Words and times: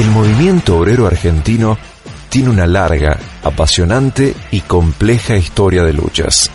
El 0.00 0.10
movimiento 0.12 0.78
obrero 0.78 1.06
argentino 1.06 1.76
tiene 2.30 2.48
una 2.48 2.66
larga, 2.66 3.18
apasionante 3.44 4.34
y 4.50 4.60
compleja 4.62 5.36
historia 5.36 5.82
de 5.84 5.92
luchas. 5.92 6.50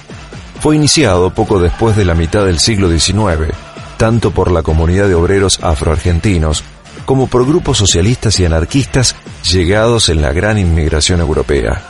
Fue 0.59 0.75
iniciado 0.75 1.29
poco 1.29 1.59
después 1.59 1.95
de 1.95 2.05
la 2.05 2.15
mitad 2.15 2.43
del 2.43 2.57
siglo 2.57 2.89
XIX, 2.89 3.53
tanto 3.97 4.31
por 4.31 4.49
la 4.49 4.63
comunidad 4.63 5.07
de 5.07 5.13
obreros 5.13 5.59
afroargentinos 5.61 6.63
como 7.05 7.27
por 7.27 7.45
grupos 7.45 7.77
socialistas 7.77 8.39
y 8.39 8.45
anarquistas 8.45 9.15
llegados 9.47 10.09
en 10.09 10.23
la 10.23 10.33
gran 10.33 10.57
inmigración 10.57 11.19
europea. 11.19 11.83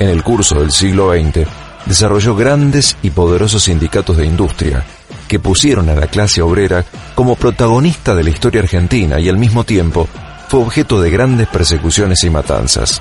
En 0.00 0.08
el 0.08 0.24
curso 0.24 0.58
del 0.58 0.72
siglo 0.72 1.12
XX, 1.12 1.46
desarrolló 1.84 2.34
grandes 2.34 2.96
y 3.04 3.10
poderosos 3.10 3.62
sindicatos 3.62 4.16
de 4.16 4.26
industria, 4.26 4.84
que 5.28 5.38
pusieron 5.38 5.88
a 5.88 5.94
la 5.94 6.08
clase 6.08 6.42
obrera 6.42 6.84
como 7.14 7.36
protagonista 7.36 8.12
de 8.16 8.24
la 8.24 8.30
historia 8.30 8.62
argentina 8.62 9.20
y 9.20 9.28
al 9.28 9.38
mismo 9.38 9.62
tiempo 9.62 10.08
fue 10.48 10.60
objeto 10.60 11.00
de 11.00 11.10
grandes 11.10 11.48
persecuciones 11.48 12.22
y 12.24 12.30
matanzas. 12.30 13.00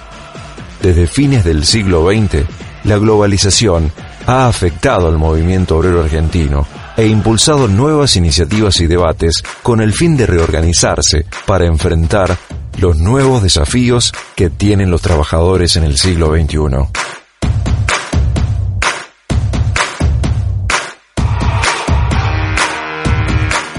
Desde 0.82 1.08
fines 1.08 1.44
del 1.44 1.66
siglo 1.66 2.08
XX, 2.08 2.44
la 2.84 2.98
globalización 2.98 3.92
ha 4.28 4.48
afectado 4.48 5.08
al 5.08 5.18
movimiento 5.18 5.78
obrero 5.78 6.02
argentino 6.02 6.66
e 6.98 7.08
impulsado 7.08 7.68
nuevas 7.68 8.16
iniciativas 8.16 8.80
y 8.80 8.88
debates 8.88 9.44
con 9.62 9.82
el 9.82 9.94
fin 9.94 10.16
de 10.18 10.26
reorganizarse 10.26 11.26
para 11.46 11.66
enfrentar 11.66 12.38
los 12.80 12.98
nuevos 12.98 13.44
desafíos 13.44 14.14
que 14.36 14.50
tienen 14.50 14.92
los 14.92 15.02
trabajadores 15.02 15.76
en 15.76 15.84
el 15.84 15.98
siglo 15.98 16.36
XXI. 16.36 16.88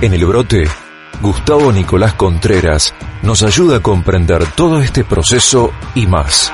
En 0.02 0.12
el 0.12 0.26
brote, 0.26 0.68
Gustavo 1.20 1.72
Nicolás 1.72 2.14
Contreras 2.14 2.94
nos 3.22 3.42
ayuda 3.42 3.78
a 3.78 3.80
comprender 3.80 4.46
todo 4.52 4.80
este 4.80 5.04
proceso 5.04 5.72
y 5.94 6.06
más. 6.06 6.52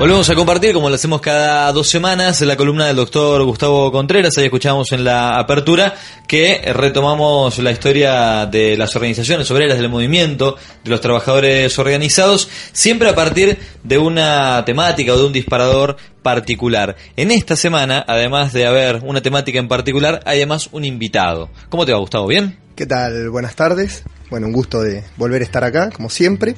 Volvemos 0.00 0.30
a 0.30 0.34
compartir, 0.34 0.72
como 0.72 0.88
lo 0.88 0.94
hacemos 0.94 1.20
cada 1.20 1.70
dos 1.72 1.86
semanas, 1.86 2.40
la 2.40 2.56
columna 2.56 2.86
del 2.86 2.96
doctor 2.96 3.44
Gustavo 3.44 3.92
Contreras. 3.92 4.38
Ahí 4.38 4.46
escuchamos 4.46 4.90
en 4.92 5.04
la 5.04 5.38
apertura 5.38 5.94
que 6.26 6.72
retomamos 6.72 7.58
la 7.58 7.70
historia 7.70 8.46
de 8.46 8.78
las 8.78 8.96
organizaciones 8.96 9.50
obreras 9.50 9.76
del 9.76 9.90
movimiento, 9.90 10.56
de 10.82 10.90
los 10.90 11.02
trabajadores 11.02 11.78
organizados, 11.78 12.48
siempre 12.72 13.10
a 13.10 13.14
partir 13.14 13.58
de 13.84 13.98
una 13.98 14.64
temática 14.64 15.12
o 15.12 15.18
de 15.18 15.26
un 15.26 15.34
disparador 15.34 15.98
particular. 16.22 16.96
En 17.16 17.30
esta 17.30 17.54
semana, 17.54 18.02
además 18.08 18.54
de 18.54 18.66
haber 18.66 19.02
una 19.04 19.20
temática 19.20 19.58
en 19.58 19.68
particular, 19.68 20.22
hay 20.24 20.38
además 20.38 20.70
un 20.72 20.86
invitado. 20.86 21.50
¿Cómo 21.68 21.84
te 21.84 21.92
va, 21.92 21.98
Gustavo? 21.98 22.26
¿Bien? 22.26 22.58
¿Qué 22.74 22.86
tal? 22.86 23.28
Buenas 23.28 23.54
tardes. 23.54 24.02
Bueno, 24.30 24.46
un 24.46 24.54
gusto 24.54 24.80
de 24.80 25.04
volver 25.18 25.42
a 25.42 25.44
estar 25.44 25.62
acá, 25.62 25.90
como 25.90 26.08
siempre. 26.08 26.54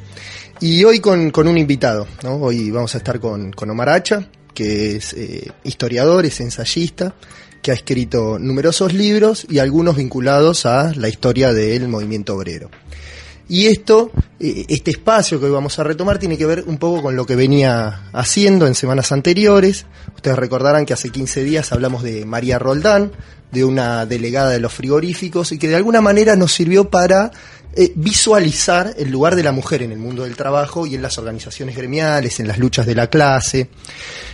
Y 0.63 0.85
hoy 0.85 1.01
con, 1.01 1.33
un 1.35 1.59
invitado, 1.59 2.07
¿no? 2.23 2.37
Hoy 2.37 2.71
vamos 2.71 2.95
a 2.95 2.99
estar 2.99 3.19
con, 3.19 3.53
Omar 3.69 3.89
Hacha, 3.89 4.29
que 4.55 4.95
es 4.95 5.13
eh, 5.13 5.51
historiador, 5.65 6.25
es 6.25 6.39
ensayista, 6.39 7.17
que 7.61 7.73
ha 7.73 7.75
escrito 7.75 8.39
numerosos 8.39 8.95
libros 8.95 9.45
y 9.51 9.59
algunos 9.59 9.97
vinculados 9.97 10.65
a 10.65 10.93
la 10.95 11.09
historia 11.09 11.53
del 11.53 11.89
movimiento 11.89 12.37
obrero. 12.37 12.71
Y 13.49 13.67
esto, 13.67 14.13
eh, 14.39 14.67
este 14.69 14.93
espacio 14.93 15.41
que 15.41 15.47
hoy 15.47 15.51
vamos 15.51 15.81
a 15.81 15.83
retomar 15.83 16.21
tiene 16.21 16.39
que 16.39 16.47
ver 16.47 16.63
un 16.65 16.79
poco 16.79 17.03
con 17.03 17.17
lo 17.17 17.27
que 17.27 17.35
venía 17.35 18.09
haciendo 18.13 18.69
en 18.69 18.77
semanas 18.77 19.11
anteriores. 19.11 19.87
Ustedes 20.15 20.39
recordarán 20.39 20.87
que 20.87 20.93
hace 20.93 21.11
15 21.11 21.43
días 21.43 21.73
hablamos 21.73 22.05
de 22.05 22.25
María 22.25 22.61
Roldán, 22.61 23.11
de 23.51 23.65
una 23.65 24.07
delegada 24.07 24.51
de 24.51 24.61
los 24.61 24.73
frigoríficos, 24.73 25.51
y 25.51 25.59
que 25.59 25.67
de 25.67 25.75
alguna 25.75 26.01
manera 26.01 26.37
nos 26.37 26.55
sirvió 26.55 26.89
para 26.89 27.33
eh, 27.75 27.93
visualizar 27.95 28.95
el 28.99 29.11
lugar 29.11 29.35
de 29.35 29.43
la 29.43 29.53
mujer 29.53 29.83
en 29.83 29.93
el 29.93 29.99
mundo 29.99 30.25
del 30.25 30.37
trabajo 30.37 30.87
y 30.87 30.95
en 30.95 31.03
las 31.03 31.17
organizaciones 31.17 31.75
gremiales, 31.75 32.39
en 32.39 32.47
las 32.47 32.59
luchas 32.59 32.85
de 32.85 32.95
la 32.95 33.09
clase. 33.09 33.71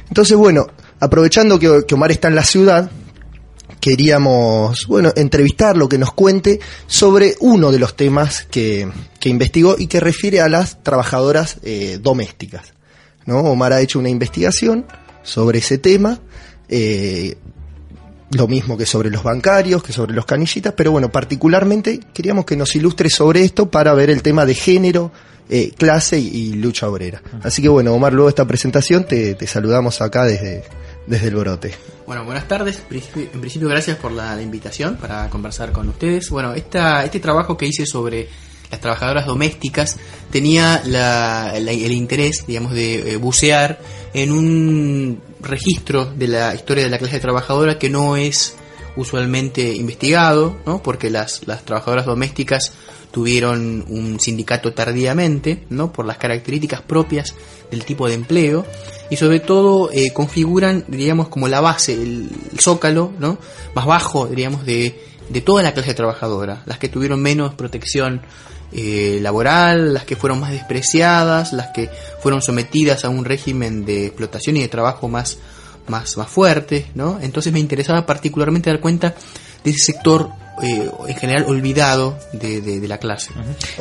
Entonces, 0.08 0.36
bueno, 0.36 0.66
aprovechando 0.98 1.58
que, 1.58 1.94
Omar 1.94 2.10
está 2.10 2.26
en 2.28 2.34
la 2.34 2.42
ciudad, 2.42 2.90
queríamos, 3.80 4.86
bueno, 4.88 5.12
entrevistarlo, 5.14 5.88
que 5.88 5.98
nos 5.98 6.12
cuente 6.12 6.58
sobre 6.88 7.36
uno 7.38 7.70
de 7.70 7.78
los 7.78 7.94
temas 7.94 8.44
que, 8.50 8.88
investigó 9.24 9.76
y 9.78 9.86
que 9.86 10.00
refiere 10.00 10.40
a 10.40 10.48
las 10.48 10.82
trabajadoras 10.82 11.58
eh, 11.62 11.98
domésticas. 12.00 12.72
¿no? 13.26 13.40
Omar 13.40 13.72
ha 13.72 13.80
hecho 13.80 13.98
una 13.98 14.08
investigación 14.08 14.86
sobre 15.22 15.58
ese 15.58 15.78
tema, 15.78 16.18
eh, 16.68 17.36
lo 18.30 18.46
mismo 18.46 18.76
que 18.76 18.86
sobre 18.86 19.10
los 19.10 19.22
bancarios, 19.22 19.82
que 19.82 19.92
sobre 19.92 20.14
los 20.14 20.26
canillitas, 20.26 20.74
pero 20.76 20.92
bueno, 20.92 21.10
particularmente 21.10 22.00
queríamos 22.12 22.44
que 22.44 22.56
nos 22.56 22.74
ilustre 22.76 23.08
sobre 23.08 23.44
esto 23.44 23.70
para 23.70 23.94
ver 23.94 24.10
el 24.10 24.22
tema 24.22 24.44
de 24.44 24.54
género, 24.54 25.10
eh, 25.48 25.72
clase 25.76 26.18
y, 26.18 26.52
lucha 26.54 26.88
obrera. 26.88 27.22
Así 27.42 27.62
que 27.62 27.68
bueno, 27.68 27.94
Omar, 27.94 28.12
luego 28.12 28.28
de 28.28 28.32
esta 28.32 28.46
presentación 28.46 29.04
te, 29.04 29.46
saludamos 29.46 30.02
acá 30.02 30.24
desde, 30.24 30.62
desde 31.06 31.28
el 31.28 31.36
brote. 31.36 31.74
Bueno, 32.06 32.24
buenas 32.24 32.46
tardes. 32.46 32.82
En 32.90 33.40
principio, 33.40 33.68
gracias 33.68 33.96
por 33.96 34.12
la, 34.12 34.40
invitación 34.42 34.96
para 34.96 35.30
conversar 35.30 35.72
con 35.72 35.88
ustedes. 35.88 36.28
Bueno, 36.28 36.52
esta, 36.52 37.04
este 37.04 37.20
trabajo 37.20 37.56
que 37.56 37.66
hice 37.66 37.86
sobre 37.86 38.28
las 38.70 38.80
trabajadoras 38.80 39.24
domésticas 39.24 39.96
tenía 40.30 40.82
el 41.54 41.92
interés, 41.92 42.44
digamos, 42.46 42.72
de 42.72 43.12
eh, 43.12 43.16
bucear 43.16 43.80
en 44.12 44.32
un 44.32 45.27
registro 45.40 46.06
de 46.06 46.28
la 46.28 46.54
historia 46.54 46.84
de 46.84 46.90
la 46.90 46.98
clase 46.98 47.20
trabajadora 47.20 47.78
que 47.78 47.90
no 47.90 48.16
es 48.16 48.56
usualmente 48.96 49.74
investigado, 49.74 50.56
¿no? 50.66 50.82
porque 50.82 51.10
las, 51.10 51.46
las 51.46 51.64
trabajadoras 51.64 52.06
domésticas 52.06 52.72
tuvieron 53.10 53.84
un 53.88 54.20
sindicato 54.20 54.72
tardíamente, 54.72 55.64
¿no? 55.70 55.92
por 55.92 56.04
las 56.04 56.18
características 56.18 56.82
propias 56.82 57.34
del 57.70 57.84
tipo 57.84 58.08
de 58.08 58.14
empleo, 58.14 58.66
y 59.10 59.16
sobre 59.16 59.40
todo 59.40 59.90
eh, 59.92 60.12
configuran, 60.12 60.84
diríamos, 60.88 61.28
como 61.28 61.48
la 61.48 61.60
base, 61.60 61.94
el, 61.94 62.28
zócalo, 62.58 63.12
¿no? 63.18 63.38
más 63.74 63.86
bajo, 63.86 64.26
diríamos, 64.26 64.66
de, 64.66 65.00
de 65.28 65.40
toda 65.40 65.62
la 65.62 65.72
clase 65.72 65.94
trabajadora, 65.94 66.62
las 66.66 66.78
que 66.78 66.88
tuvieron 66.88 67.20
menos 67.20 67.54
protección 67.54 68.22
eh, 68.72 69.18
laboral, 69.22 69.94
las 69.94 70.04
que 70.04 70.16
fueron 70.16 70.40
más 70.40 70.50
despreciadas, 70.50 71.52
las 71.52 71.68
que 71.68 71.90
fueron 72.20 72.42
sometidas 72.42 73.04
a 73.04 73.08
un 73.08 73.24
régimen 73.24 73.84
de 73.84 74.06
explotación 74.06 74.56
y 74.56 74.60
de 74.60 74.68
trabajo 74.68 75.08
más, 75.08 75.38
más, 75.86 76.16
más 76.16 76.28
fuerte, 76.28 76.86
¿no? 76.94 77.18
Entonces 77.20 77.52
me 77.52 77.60
interesaba 77.60 78.04
particularmente 78.04 78.70
dar 78.70 78.80
cuenta 78.80 79.14
de 79.64 79.70
ese 79.70 79.92
sector 79.92 80.30
eh, 80.60 80.90
en 81.06 81.14
general 81.14 81.44
olvidado 81.46 82.18
de, 82.32 82.60
de, 82.60 82.88
la 82.88 82.98
clase. 82.98 83.30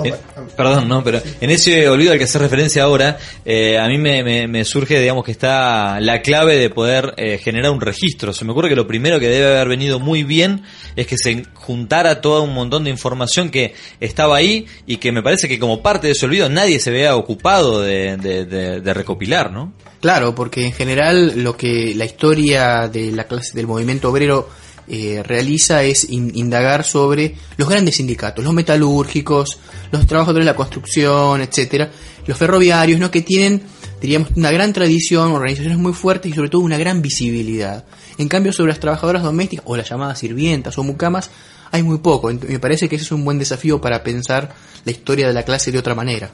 Eh, 0.04 0.13
perdón, 0.56 0.88
no, 0.88 1.04
pero 1.04 1.19
en 1.42 1.50
ese 1.50 1.90
olvido 1.90 2.12
al 2.12 2.19
que 2.19 2.25
hace 2.25 2.38
referencia 2.38 2.84
ahora, 2.84 3.18
eh, 3.46 3.80
a 3.80 3.88
mí 3.88 3.98
me, 3.98 4.48
me, 4.48 4.63
surge, 4.63 5.00
digamos, 5.00 5.25
que 5.25 5.31
está 5.31 6.00
la 6.00 6.22
clave 6.22 6.56
de 6.57 6.69
poder 6.69 7.16
generar 7.40 7.72
un 7.72 7.81
registro. 7.81 8.31
Se 8.31 8.46
me 8.46 8.51
ocurre 8.51 8.69
que 8.69 8.75
lo 8.75 8.86
primero 8.86 9.19
que 9.19 9.28
debe 9.28 9.56
haber 9.56 9.69
venido 9.69 10.00
muy 10.00 10.24
bien 10.24 10.63
es 10.96 11.07
que 11.07 11.18
se 11.18 11.46
juntara 11.56 12.22
todo 12.22 12.44
un 12.44 12.54
montón 12.54 12.84
de 12.84 12.92
información 12.92 13.50
que 13.50 13.74
estaba 14.00 14.38
ahí 14.38 14.68
y 14.86 14.98
que 14.98 15.12
me 15.12 15.24
parece 15.24 15.48
que 15.48 15.57
como 15.57 15.81
parte 15.81 16.07
de 16.07 16.13
ese 16.13 16.28
olvido 16.28 16.48
nadie 16.48 16.80
se 16.80 16.92
vea 16.92 17.16
ocupado 17.16 17.81
de, 17.81 18.18
de 18.18 18.94
recopilar, 18.94 19.51
¿no? 19.51 19.74
Claro, 20.00 20.36
porque 20.36 20.63
en 20.63 20.74
general 20.74 21.44
lo 21.44 21.57
que 21.57 21.96
la 21.96 22.06
historia 22.06 22.88
de 22.88 23.12
la 23.12 23.24
clase 23.24 23.54
del 23.56 23.66
movimiento 23.66 24.12
obrero 24.12 24.48
eh, 24.88 25.22
realiza 25.24 25.84
es 25.84 26.10
indagar 26.10 26.84
sobre 26.84 27.36
los 27.57 27.68
grandes 27.68 27.95
sindicatos, 27.95 28.44
los 28.44 28.54
metalúrgicos, 28.54 29.60
los 29.92 30.07
trabajadores 30.07 30.45
de 30.45 30.51
la 30.51 30.56
construcción, 30.56 31.42
etcétera, 31.42 31.92
los 32.25 32.38
ferroviarios, 32.38 33.00
¿no? 33.00 33.12
que 33.12 33.22
tienen 33.22 33.62
diríamos, 34.01 34.30
una 34.36 34.51
gran 34.51 34.74
tradición, 34.74 35.31
organizaciones 35.31 35.78
muy 35.78 35.94
fuertes 35.94 36.31
y 36.31 36.36
sobre 36.36 36.50
todo 36.50 36.62
una 36.62 36.78
gran 36.78 37.01
visibilidad. 37.01 37.86
En 38.18 38.28
cambio, 38.28 38.54
sobre 38.54 38.69
las 38.69 38.80
trabajadoras 38.80 39.24
domésticas 39.24 39.66
o 39.68 39.75
las 39.75 39.89
llamadas 39.89 40.19
sirvientas 40.19 40.78
o 40.78 40.84
mucamas, 40.84 41.30
hay 41.72 41.84
muy 41.84 41.98
poco. 42.00 42.31
Me 42.31 42.60
parece 42.60 42.88
que 42.88 42.95
ese 42.95 43.06
es 43.06 43.12
un 43.12 43.25
buen 43.25 43.39
desafío 43.39 43.81
para 43.81 44.04
pensar 44.04 44.54
la 44.86 44.92
historia 44.92 45.28
de 45.28 45.34
la 45.34 45.44
clase 45.44 45.72
de 45.72 45.80
otra 45.80 45.95
manera. 45.95 46.31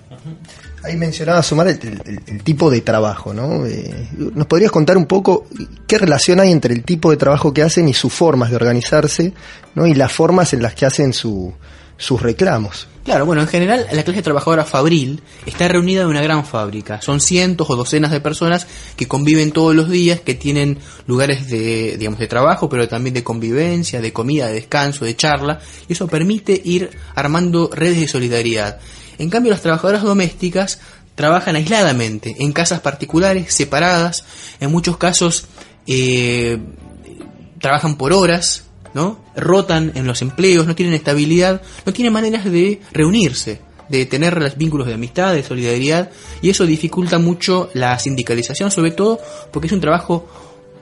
Ahí 0.83 0.97
mencionaba 0.97 1.41
Sumar 1.41 1.67
el, 1.67 2.43
tipo 2.43 2.69
de 2.69 2.81
trabajo, 2.81 3.33
¿no? 3.33 3.65
Eh, 3.65 4.09
¿Nos 4.17 4.47
podrías 4.47 4.71
contar 4.71 4.97
un 4.97 5.05
poco 5.05 5.47
qué 5.87 5.97
relación 5.97 6.39
hay 6.39 6.51
entre 6.51 6.73
el 6.73 6.83
tipo 6.83 7.09
de 7.09 7.17
trabajo 7.17 7.53
que 7.53 7.63
hacen 7.63 7.87
y 7.87 7.93
sus 7.93 8.11
formas 8.11 8.49
de 8.49 8.57
organizarse, 8.57 9.33
¿no? 9.75 9.87
Y 9.87 9.93
las 9.93 10.11
formas 10.11 10.53
en 10.53 10.61
las 10.61 10.75
que 10.75 10.85
hacen 10.85 11.13
su, 11.13 11.53
sus 11.97 12.21
reclamos. 12.21 12.87
Claro, 13.03 13.25
bueno, 13.25 13.41
en 13.41 13.47
general 13.47 13.85
la 13.91 14.03
clase 14.03 14.21
trabajadora 14.21 14.63
fabril 14.63 15.21
está 15.45 15.67
reunida 15.67 16.03
en 16.03 16.07
una 16.07 16.21
gran 16.21 16.45
fábrica. 16.45 17.01
Son 17.01 17.19
cientos 17.19 17.69
o 17.69 17.75
docenas 17.75 18.11
de 18.11 18.21
personas 18.21 18.65
que 18.95 19.07
conviven 19.07 19.51
todos 19.51 19.75
los 19.75 19.89
días, 19.89 20.21
que 20.21 20.35
tienen 20.35 20.79
lugares 21.05 21.49
de, 21.49 21.97
digamos, 21.97 22.19
de 22.19 22.27
trabajo, 22.27 22.69
pero 22.69 22.87
también 22.87 23.13
de 23.13 23.23
convivencia, 23.23 23.99
de 23.99 24.13
comida, 24.13 24.47
de 24.47 24.53
descanso, 24.53 25.03
de 25.03 25.15
charla, 25.15 25.59
y 25.87 25.93
eso 25.93 26.07
permite 26.07 26.61
ir 26.63 26.91
armando 27.15 27.69
redes 27.73 27.99
de 27.99 28.07
solidaridad. 28.07 28.79
En 29.17 29.29
cambio, 29.29 29.51
las 29.51 29.61
trabajadoras 29.61 30.03
domésticas 30.03 30.79
trabajan 31.15 31.55
aisladamente, 31.55 32.35
en 32.39 32.53
casas 32.53 32.81
particulares, 32.81 33.53
separadas, 33.53 34.25
en 34.59 34.71
muchos 34.71 34.97
casos 34.97 35.45
eh, 35.85 36.59
trabajan 37.59 37.97
por 37.97 38.13
horas, 38.13 38.63
¿no? 38.93 39.23
Rotan 39.35 39.91
en 39.95 40.07
los 40.07 40.21
empleos, 40.21 40.67
no 40.67 40.75
tienen 40.75 40.95
estabilidad, 40.95 41.61
no 41.85 41.93
tienen 41.93 42.13
maneras 42.13 42.45
de 42.45 42.81
reunirse, 42.91 43.61
de 43.89 44.05
tener 44.05 44.37
los 44.39 44.57
vínculos 44.57 44.87
de 44.87 44.95
amistad, 44.95 45.33
de 45.33 45.43
solidaridad, 45.43 46.09
y 46.41 46.49
eso 46.49 46.65
dificulta 46.65 47.19
mucho 47.19 47.69
la 47.73 47.97
sindicalización, 47.99 48.71
sobre 48.71 48.91
todo 48.91 49.19
porque 49.51 49.67
es 49.67 49.73
un 49.73 49.81
trabajo 49.81 50.27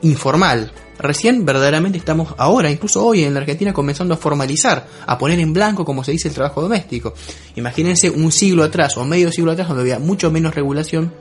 informal. 0.02 0.72
Recién 1.02 1.46
verdaderamente 1.46 1.98
estamos 1.98 2.36
ahora, 2.38 2.70
incluso 2.70 3.04
hoy 3.04 3.24
en 3.24 3.34
la 3.34 3.40
Argentina, 3.40 3.74
comenzando 3.74 4.14
a 4.14 4.18
formalizar, 4.18 4.88
a 5.08 5.18
poner 5.18 5.40
en 5.40 5.52
blanco, 5.52 5.84
como 5.84 6.04
se 6.04 6.12
dice, 6.12 6.28
el 6.28 6.36
trabajo 6.36 6.62
doméstico. 6.62 7.16
Imagínense 7.56 8.10
un 8.10 8.32
siglo 8.32 8.64
atrás 8.64 8.98
o 8.98 9.06
medio 9.06 9.32
siglo 9.32 9.52
atrás, 9.52 9.68
donde 9.68 9.82
había 9.82 10.00
mucho 10.00 10.30
menos 10.30 10.54
regulación, 10.54 11.12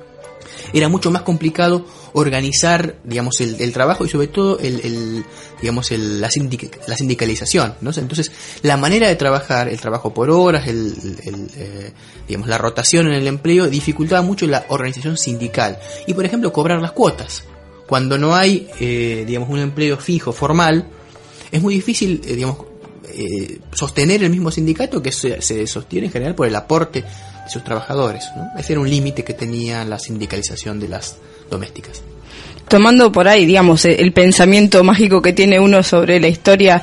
era 0.75 0.89
mucho 0.89 1.11
más 1.11 1.23
complicado 1.23 1.87
organizar, 2.13 2.97
digamos, 3.05 3.41
el, 3.41 3.73
trabajo 3.73 4.05
y 4.05 4.09
sobre 4.09 4.29
todo 4.29 4.59
el, 4.59 5.25
digamos, 5.61 5.91
el, 5.91 6.21
la, 6.21 6.31
sindicalización, 6.31 7.75
¿no? 7.81 7.91
Entonces, 7.97 8.31
la 8.63 8.77
manera 8.77 9.09
de 9.09 9.17
trabajar, 9.17 9.69
el 9.69 9.81
trabajo 9.81 10.13
por 10.13 10.31
horas, 10.31 10.69
el, 10.69 10.95
eh, 11.25 11.93
digamos, 12.29 12.49
la 12.49 12.59
rotación 12.59 13.07
en 13.07 13.15
el 13.15 13.27
empleo 13.27 13.69
dificultaba 13.69 14.23
mucho 14.23 14.47
la 14.47 14.67
organización 14.69 15.17
sindical 15.17 15.79
y, 16.07 16.15
por 16.15 16.25
ejemplo, 16.25 16.53
cobrar 16.53 16.81
las 16.81 16.93
cuotas. 16.93 17.45
Cuando 17.91 18.17
no 18.17 18.37
hay, 18.37 18.69
eh, 18.79 19.25
digamos, 19.27 19.51
un 19.51 19.59
empleo 19.59 19.97
fijo, 19.97 20.33
formal, 20.33 20.87
es 21.51 21.61
muy 21.61 21.75
difícil, 21.75 22.23
eh, 22.25 22.37
digamos, 22.37 22.59
sostener 23.73 24.23
el 24.23 24.31
mismo 24.31 24.53
sindicato 24.53 25.03
que 25.03 25.11
se, 25.11 25.43
se 25.43 25.67
sostiene 25.67 26.07
en 26.07 26.13
general 26.13 26.37
por 26.37 26.47
el 26.47 26.55
aporte 26.55 27.05
sus 27.49 27.65
trabajadores. 27.65 28.25
Ese 28.57 28.75
era 28.75 28.81
un 28.81 28.89
límite 28.89 29.25
que 29.25 29.35
tenía 29.35 29.85
la 29.85 29.99
sindicalización 29.99 30.79
de 30.79 30.87
las 30.87 31.17
domésticas 31.51 32.01
tomando 32.69 33.11
por 33.11 33.27
ahí, 33.27 33.47
digamos, 33.47 33.85
el 33.85 34.13
pensamiento 34.13 34.85
mágico 34.85 35.21
que 35.21 35.33
tiene 35.33 35.59
uno 35.59 35.83
sobre 35.83 36.21
la 36.21 36.29
historia 36.29 36.81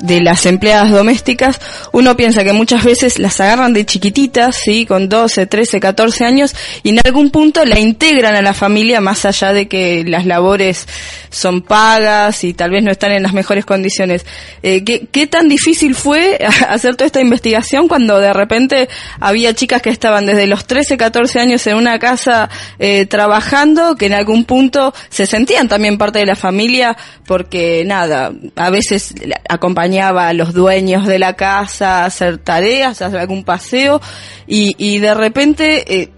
de 0.00 0.20
las 0.22 0.46
empleadas 0.46 0.90
domésticas, 0.90 1.60
uno 1.92 2.16
piensa 2.16 2.42
que 2.42 2.52
muchas 2.52 2.84
veces 2.84 3.18
las 3.18 3.40
agarran 3.40 3.72
de 3.72 3.84
chiquititas, 3.84 4.56
¿sí? 4.56 4.86
Con 4.86 5.08
12, 5.08 5.46
13, 5.46 5.78
14 5.78 6.24
años 6.24 6.54
y 6.82 6.90
en 6.90 7.00
algún 7.04 7.30
punto 7.30 7.64
la 7.64 7.78
integran 7.78 8.34
a 8.34 8.42
la 8.42 8.54
familia 8.54 9.00
más 9.00 9.26
allá 9.26 9.52
de 9.52 9.68
que 9.68 10.04
las 10.04 10.24
labores 10.24 10.86
son 11.28 11.62
pagas 11.62 12.44
y 12.44 12.54
tal 12.54 12.70
vez 12.70 12.82
no 12.82 12.90
están 12.90 13.12
en 13.12 13.22
las 13.22 13.34
mejores 13.34 13.66
condiciones. 13.66 14.24
Eh, 14.62 14.84
¿qué, 14.84 15.06
¿Qué 15.10 15.26
tan 15.26 15.48
difícil 15.48 15.94
fue 15.94 16.38
hacer 16.68 16.96
toda 16.96 17.06
esta 17.06 17.20
investigación 17.20 17.86
cuando 17.86 18.18
de 18.20 18.32
repente 18.32 18.88
había 19.20 19.54
chicas 19.54 19.82
que 19.82 19.90
estaban 19.90 20.24
desde 20.24 20.46
los 20.46 20.66
13, 20.66 20.96
14 20.96 21.40
años 21.40 21.66
en 21.66 21.76
una 21.76 21.98
casa 21.98 22.48
eh, 22.78 23.04
trabajando 23.06 23.96
que 23.96 24.06
en 24.06 24.14
algún 24.14 24.44
punto 24.44 24.94
se 25.10 25.26
sentían 25.26 25.68
también 25.68 25.98
parte 25.98 26.20
de 26.20 26.26
la 26.26 26.36
familia 26.36 26.96
porque 27.26 27.84
nada, 27.86 28.32
a 28.56 28.70
veces 28.70 29.14
acompañaban 29.48 29.89
a 29.98 30.32
los 30.32 30.52
dueños 30.52 31.06
de 31.06 31.18
la 31.18 31.34
casa 31.34 32.04
hacer 32.04 32.38
tareas, 32.38 33.02
a 33.02 33.06
hacer 33.06 33.20
algún 33.20 33.44
paseo 33.44 34.00
y, 34.46 34.74
y 34.78 34.98
de 34.98 35.14
repente 35.14 36.00
eh, 36.00 36.10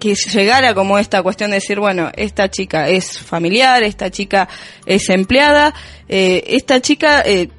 que 0.00 0.14
llegara 0.14 0.74
como 0.74 0.98
esta 0.98 1.22
cuestión 1.22 1.50
de 1.50 1.56
decir, 1.56 1.78
bueno, 1.78 2.10
esta 2.16 2.50
chica 2.50 2.88
es 2.88 3.18
familiar, 3.18 3.82
esta 3.82 4.10
chica 4.10 4.48
es 4.86 5.08
empleada, 5.10 5.74
eh, 6.08 6.42
esta 6.48 6.80
chica 6.80 7.22
eh, 7.24 7.50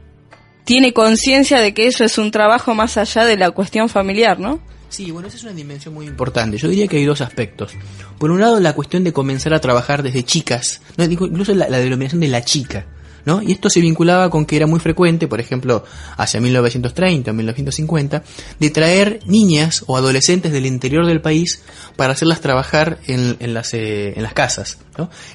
tiene 0.65 0.91
conciencia 0.91 1.59
de 1.59 1.73
que 1.73 1.87
eso 1.87 2.03
es 2.03 2.17
un 2.17 2.31
trabajo 2.31 2.73
más 2.73 2.97
allá 2.97 3.23
de 3.25 3.37
la 3.37 3.51
cuestión 3.51 3.87
familiar, 3.87 4.39
¿no? 4.39 4.59
Sí, 4.89 5.09
bueno, 5.11 5.29
esa 5.29 5.37
es 5.37 5.43
una 5.43 5.53
dimensión 5.53 5.93
muy 5.93 6.05
importante. 6.05 6.57
Yo 6.57 6.67
diría 6.67 6.87
que 6.87 6.97
hay 6.97 7.05
dos 7.05 7.21
aspectos. 7.21 7.71
Por 8.19 8.29
un 8.29 8.41
lado, 8.41 8.59
la 8.59 8.73
cuestión 8.73 9.05
de 9.05 9.13
comenzar 9.13 9.53
a 9.53 9.61
trabajar 9.61 10.03
desde 10.03 10.23
chicas, 10.23 10.81
no, 10.97 11.05
incluso 11.05 11.53
la 11.53 11.69
denominación 11.69 12.19
de 12.19 12.27
la 12.27 12.43
chica. 12.43 12.85
¿No? 13.25 13.41
Y 13.41 13.51
esto 13.51 13.69
se 13.69 13.81
vinculaba 13.81 14.29
con 14.29 14.45
que 14.45 14.55
era 14.55 14.67
muy 14.67 14.79
frecuente, 14.79 15.27
por 15.27 15.39
ejemplo, 15.39 15.83
hacia 16.17 16.41
1930 16.41 17.31
o 17.31 17.33
1950, 17.33 18.23
de 18.59 18.69
traer 18.69 19.19
niñas 19.25 19.83
o 19.87 19.97
adolescentes 19.97 20.51
del 20.51 20.65
interior 20.65 21.05
del 21.05 21.21
país 21.21 21.61
para 21.95 22.13
hacerlas 22.13 22.41
trabajar 22.41 22.99
en, 23.07 23.53
las, 23.53 23.73
eh, 23.73 24.13
en 24.15 24.23
las 24.23 24.33
casas. 24.33 24.77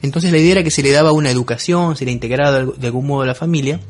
Entonces 0.03 0.33
la 0.33 0.39
idea 0.39 0.53
era 0.53 0.63
que 0.63 0.71
se 0.71 0.83
le 0.83 0.91
daba 0.91 1.13
una 1.13 1.31
educación, 1.31 1.97
se 1.97 2.05
le 2.05 2.13
integraba 2.13 2.65
de 2.65 2.87
algún 2.87 3.07
modo 3.07 3.23
a 3.23 3.27
la 3.27 3.35
familia, 3.35 3.81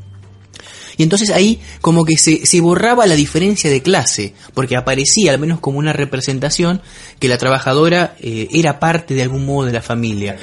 y 0.96 1.02
entonces 1.02 1.31
ahí 1.31 1.60
como 1.81 2.04
que 2.04 2.16
se, 2.16 2.46
se 2.46 2.60
borraba 2.60 3.06
la 3.06 3.14
diferencia 3.14 3.70
de 3.70 3.82
clase, 3.82 4.32
porque 4.54 4.76
aparecía 4.76 5.32
al 5.32 5.38
menos 5.38 5.60
como 5.60 5.78
una 5.78 5.93
representación 5.93 6.81
que 7.19 7.28
la 7.28 7.38
trabajadora 7.38 8.16
eh, 8.20 8.48
era 8.50 8.78
parte 8.78 9.14
de 9.14 9.22
algún 9.22 9.44
modo 9.44 9.66
de 9.66 9.72
la 9.72 9.82
familia. 9.82 10.37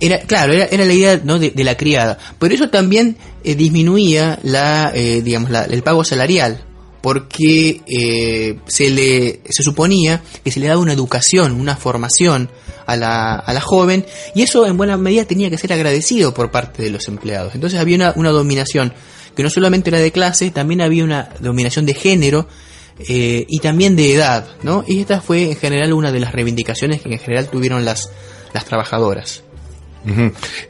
Era, 0.00 0.20
claro, 0.20 0.52
era, 0.52 0.66
era 0.66 0.84
la 0.84 0.92
idea 0.92 1.20
¿no? 1.22 1.38
de, 1.38 1.52
la 1.64 1.76
criada. 1.76 2.18
Pero 2.38 2.54
eso 2.54 2.70
también 2.70 3.16
eh, 3.44 3.54
disminuía 3.54 4.38
la, 4.42 4.92
eh, 4.94 5.22
digamos, 5.22 5.50
la, 5.50 5.64
el 5.64 5.82
pago 5.82 6.04
salarial 6.04 6.64
porque 7.00 7.80
se 8.66 8.90
le 8.90 9.40
se 9.48 9.62
suponía 9.62 10.20
que 10.42 10.50
se 10.50 10.58
le 10.58 10.66
daba 10.66 10.80
una 10.80 10.92
educación, 10.92 11.52
una 11.52 11.76
formación 11.76 12.50
a 12.86 12.96
la, 12.96 13.36
a 13.36 13.52
la 13.52 13.60
joven 13.60 14.04
y 14.34 14.42
eso 14.42 14.66
en 14.66 14.76
buena 14.76 14.96
medida 14.96 15.24
tenía 15.24 15.48
que 15.48 15.58
ser 15.58 15.72
agradecido 15.72 16.34
por 16.34 16.50
parte 16.50 16.82
de 16.82 16.90
los 16.90 17.06
empleados. 17.06 17.54
Entonces 17.54 17.78
había 17.78 17.96
una, 17.96 18.12
una 18.16 18.30
dominación 18.30 18.92
que 19.38 19.44
no 19.44 19.50
solamente 19.50 19.90
era 19.90 20.00
de 20.00 20.10
clase, 20.10 20.50
también 20.50 20.80
había 20.80 21.04
una 21.04 21.28
dominación 21.38 21.86
de 21.86 21.94
género 21.94 22.48
eh, 23.08 23.46
y 23.48 23.60
también 23.60 23.94
de 23.94 24.12
edad, 24.12 24.48
¿no? 24.64 24.84
Y 24.84 24.98
esta 24.98 25.20
fue 25.20 25.52
en 25.52 25.54
general 25.54 25.92
una 25.92 26.10
de 26.10 26.18
las 26.18 26.32
reivindicaciones 26.32 27.02
que 27.02 27.12
en 27.12 27.20
general 27.20 27.48
tuvieron 27.48 27.84
las, 27.84 28.10
las 28.52 28.64
trabajadoras. 28.64 29.44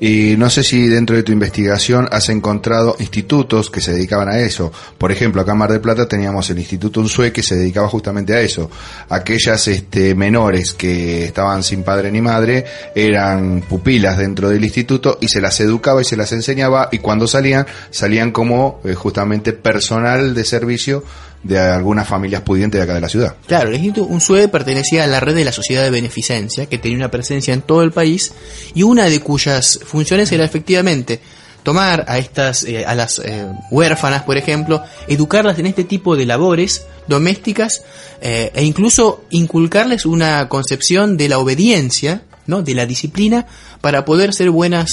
Y 0.01 0.37
no 0.37 0.51
sé 0.51 0.63
si 0.63 0.89
dentro 0.89 1.17
de 1.17 1.23
tu 1.23 1.33
investigación 1.33 2.09
has 2.11 2.29
encontrado 2.29 2.97
institutos 2.99 3.71
que 3.71 3.81
se 3.81 3.93
dedicaban 3.93 4.29
a 4.29 4.39
eso. 4.39 4.73
Por 4.97 5.13
ejemplo, 5.13 5.43
acá 5.43 5.53
en 5.53 5.59
Mar 5.59 5.71
del 5.71 5.81
Plata 5.81 6.09
teníamos 6.09 6.49
el 6.51 6.59
Instituto 6.59 7.01
Unsue 7.01 7.33
que 7.33 7.43
se 7.43 7.57
dedicaba 7.57 7.89
justamente 7.89 8.35
a 8.35 8.41
eso. 8.41 8.71
Aquellas 9.09 9.67
este, 9.69 10.15
menores 10.15 10.75
que 10.75 11.25
estaban 11.25 11.63
sin 11.63 11.83
padre 11.83 12.11
ni 12.11 12.21
madre 12.21 12.65
eran 12.95 13.63
pupilas 13.63 14.19
dentro 14.19 14.49
del 14.49 14.65
instituto 14.65 15.19
y 15.21 15.29
se 15.29 15.41
las 15.41 15.61
educaba 15.61 16.03
y 16.03 16.05
se 16.05 16.17
las 16.17 16.33
enseñaba 16.33 16.89
y 16.93 16.99
cuando 16.99 17.27
salían, 17.27 17.67
salían 17.91 18.33
como 18.33 18.81
eh, 18.85 18.95
justamente 18.95 19.53
personal 19.53 20.35
de 20.35 20.45
servicio 20.45 21.05
de 21.43 21.59
algunas 21.59 22.07
familias 22.09 22.43
pudientes 22.43 22.79
de 22.79 22.85
acá 22.85 22.95
de 22.95 23.01
la 23.01 23.09
ciudad. 23.09 23.37
Claro, 23.47 23.69
el 23.69 23.77
Instituto 23.77 24.07
UNSUE 24.07 24.49
pertenecía 24.49 25.05
a 25.05 25.07
la 25.07 25.21
red 25.21 25.35
de 25.35 25.45
la 25.45 25.53
Sociedad 25.53 25.85
de 25.85 25.91
Beneficencia, 25.91 26.67
que 26.67 26.79
tenía 26.79 26.99
una 26.99 27.11
presencia 27.11 27.55
en 27.55 27.63
todo 27.63 27.83
el 27.83 27.93
país, 27.93 28.33
y 28.75 28.83
una 28.83 29.07
de 29.07 29.21
cuyas 29.21 29.79
funciones 29.85 30.31
era 30.33 30.45
efectivamente 30.45 31.21
tomar 31.63 32.05
a 32.09 32.19
estas, 32.19 32.65
eh, 32.65 32.87
a 32.87 32.95
las 32.95 33.19
eh, 33.19 33.47
huérfanas, 33.71 34.23
por 34.23 34.37
ejemplo, 34.37 34.83
educarlas 35.07 35.59
en 35.59 35.67
este 35.67 35.85
tipo 35.85 36.17
de 36.17 36.25
labores 36.27 36.87
domésticas 37.09 37.83
eh, 38.21 38.51
e 38.55 38.65
incluso 38.65 39.25
inculcarles 39.31 40.07
una 40.07 40.49
concepción 40.49 41.17
de 41.17 41.29
la 41.29 41.39
obediencia, 41.39 42.23
¿no? 42.47 42.63
de 42.63 42.75
la 42.75 42.87
disciplina, 42.87 43.47
para 43.81 44.05
poder 44.05 44.33
ser 44.33 44.51
buenas 44.51 44.93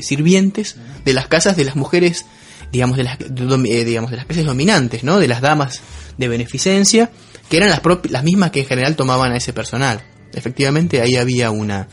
sirvientes 0.00 0.76
de 1.04 1.12
las 1.12 1.26
casas 1.26 1.56
de 1.56 1.64
las 1.64 1.76
mujeres 1.76 2.24
digamos, 2.72 2.96
de 2.96 3.04
las, 3.04 3.18
eh, 3.20 3.84
digamos, 3.84 4.10
de 4.10 4.16
las 4.16 4.26
clases 4.26 4.46
dominantes, 4.46 5.04
¿no? 5.04 5.20
De 5.20 5.28
las 5.28 5.42
damas 5.42 5.80
de 6.16 6.28
beneficencia, 6.28 7.10
que 7.48 7.58
eran 7.58 7.68
las, 7.68 7.82
las 8.08 8.24
mismas 8.24 8.50
que 8.50 8.60
en 8.60 8.66
general 8.66 8.96
tomaban 8.96 9.32
a 9.32 9.36
ese 9.36 9.52
personal. 9.52 10.02
Efectivamente, 10.32 11.02
ahí 11.02 11.16
había, 11.16 11.50
una, 11.50 11.88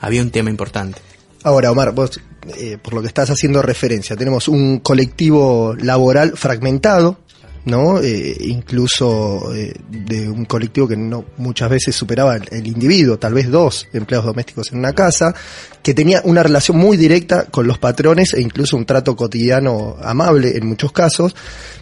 había 0.00 0.22
un 0.22 0.30
tema 0.30 0.50
importante. 0.50 1.00
Ahora, 1.44 1.70
Omar, 1.70 1.94
vos, 1.94 2.20
eh, 2.56 2.78
por 2.82 2.94
lo 2.94 3.00
que 3.00 3.06
estás 3.06 3.30
haciendo 3.30 3.62
referencia, 3.62 4.16
tenemos 4.16 4.48
un 4.48 4.80
colectivo 4.80 5.74
laboral 5.78 6.36
fragmentado, 6.36 7.20
¿no? 7.64 8.00
Eh, 8.00 8.36
incluso 8.40 9.54
eh, 9.54 9.74
de 9.88 10.28
un 10.28 10.44
colectivo 10.44 10.86
que 10.86 10.96
no 10.96 11.24
muchas 11.38 11.70
veces 11.70 11.96
superaba 11.96 12.36
el, 12.36 12.66
individuo, 12.66 13.18
tal 13.18 13.34
vez 13.34 13.50
dos 13.50 13.88
empleados 13.92 14.26
domésticos 14.26 14.72
en 14.72 14.78
una 14.78 14.92
casa, 14.92 15.34
que 15.82 15.94
tenía 15.94 16.20
una 16.24 16.42
relación 16.42 16.76
muy 16.78 16.96
directa 16.96 17.44
con 17.44 17.66
los 17.66 17.78
patrones 17.78 18.34
e 18.34 18.40
incluso 18.40 18.76
un 18.76 18.86
trato 18.86 19.16
cotidiano 19.16 19.96
amable 20.02 20.56
en 20.56 20.66
muchos 20.66 20.92
casos, 20.92 21.34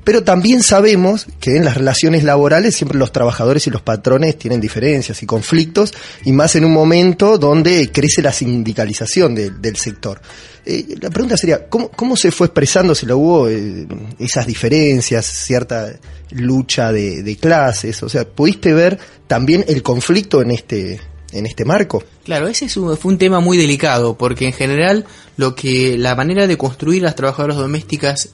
pero 0.05 0.25
también 0.25 0.63
sabemos 0.63 1.27
que 1.41 1.57
en 1.57 1.65
las 1.65 1.77
relaciones 1.77 2.25
laborales 2.25 2.75
siempre 2.75 2.99
los 2.99 3.13
trabajadores 3.13 3.67
y 3.67 3.71
los 3.71 3.83
patrones 3.83 4.37
tienen 4.39 4.61
diferencias 4.61 5.23
y 5.23 5.27
conflictos, 5.27 5.93
y 6.25 6.33
más 6.33 6.57
en 6.57 6.65
un 6.65 6.73
momento 6.73 7.39
donde 7.39 7.91
crece 7.93 8.23
la 8.23 8.33
sindicalización 8.33 9.35
de- 9.35 9.51
del 9.51 9.77
sector. 9.77 10.21
Eh, 10.65 10.97
la 11.01 11.11
pregunta 11.11 11.37
sería, 11.37 11.69
¿cómo, 11.69 11.89
¿cómo 11.91 12.17
se 12.17 12.31
fue 12.31 12.47
expresando 12.47 12.95
si 12.95 13.05
lo 13.07 13.19
hubo 13.19 13.49
eh, 13.49 13.87
esas 14.19 14.47
diferencias, 14.47 15.27
cierta 15.27 15.93
lucha 16.31 16.93
de, 16.93 17.23
de 17.23 17.37
clases? 17.37 18.03
O 18.03 18.09
sea, 18.09 18.25
¿pudiste 18.29 18.73
ver 18.73 18.99
también 19.27 19.65
el 19.67 19.83
conflicto 19.83 20.41
en 20.41 20.53
este, 20.53 21.01
en 21.33 21.47
este 21.47 21.65
marco? 21.65 22.05
Claro, 22.25 22.47
ese 22.47 22.67
es 22.67 22.77
un- 22.77 22.97
fue 22.97 23.13
un 23.13 23.19
tema 23.19 23.41
muy 23.41 23.57
delicado, 23.59 24.17
porque 24.17 24.47
en 24.47 24.53
general 24.53 25.05
lo 25.37 25.55
que 25.57 25.99
la 25.99 26.15
manera 26.15 26.47
de 26.47 26.57
construir 26.57 27.03
las 27.03 27.17
trabajadoras 27.17 27.57
domésticas 27.57 28.31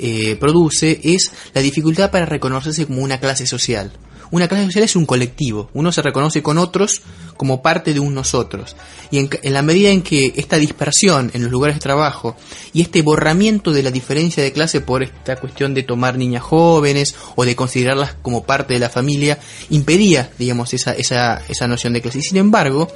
eh, 0.00 0.36
produce 0.40 1.00
es 1.04 1.30
la 1.54 1.60
dificultad 1.60 2.10
para 2.10 2.26
reconocerse 2.26 2.86
como 2.86 3.02
una 3.02 3.20
clase 3.20 3.46
social. 3.46 3.92
Una 4.30 4.48
clase 4.48 4.66
social 4.66 4.84
es 4.84 4.96
un 4.96 5.06
colectivo, 5.06 5.70
uno 5.74 5.92
se 5.92 6.02
reconoce 6.02 6.42
con 6.42 6.58
otros 6.58 7.02
como 7.36 7.62
parte 7.62 7.94
de 7.94 8.00
un 8.00 8.14
nosotros. 8.14 8.76
Y 9.10 9.18
en, 9.18 9.30
la 9.42 9.62
medida 9.62 9.90
en 9.90 10.02
que 10.02 10.34
esta 10.36 10.56
dispersión 10.56 11.30
en 11.34 11.42
los 11.42 11.50
lugares 11.50 11.76
de 11.76 11.80
trabajo 11.80 12.36
y 12.72 12.82
este 12.82 13.02
borramiento 13.02 13.72
de 13.72 13.82
la 13.82 13.90
diferencia 13.90 14.42
de 14.42 14.52
clase 14.52 14.80
por 14.80 15.02
esta 15.02 15.36
cuestión 15.36 15.72
de 15.72 15.82
tomar 15.82 16.18
niñas 16.18 16.42
jóvenes 16.42 17.14
o 17.36 17.44
de 17.44 17.56
considerarlas 17.56 18.14
como 18.20 18.44
parte 18.44 18.74
de 18.74 18.80
la 18.80 18.90
familia 18.90 19.38
impedía, 19.70 20.30
digamos, 20.38 20.74
esa, 20.74 20.92
esa, 20.92 21.42
esa 21.48 21.68
noción 21.68 21.92
de 21.92 22.02
clase. 22.02 22.18
Y 22.18 22.22
sin 22.22 22.36
embargo, 22.38 22.88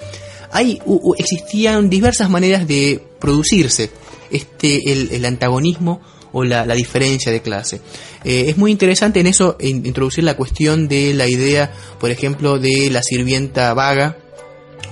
hay, 0.51 0.81
existían 1.17 1.89
diversas 1.89 2.29
maneras 2.29 2.67
de 2.67 3.03
producirse 3.21 3.91
este, 4.31 4.93
el, 4.93 5.13
el 5.13 5.25
antagonismo 5.25 6.01
o 6.33 6.45
la, 6.45 6.67
la 6.67 6.75
diferencia 6.75 7.31
de 7.31 7.43
clase. 7.43 7.81
Eh, 8.25 8.47
es 8.49 8.57
muy 8.57 8.71
interesante 8.71 9.21
en 9.21 9.27
eso 9.27 9.57
in- 9.61 9.85
introducir 9.87 10.25
la 10.25 10.37
cuestión 10.37 10.89
de 10.89 11.15
la 11.15 11.27
idea, 11.29 11.73
por 12.01 12.11
ejemplo, 12.11 12.59
de 12.59 12.91
la 12.91 13.03
sirvienta 13.03 13.73
vaga 13.75 14.17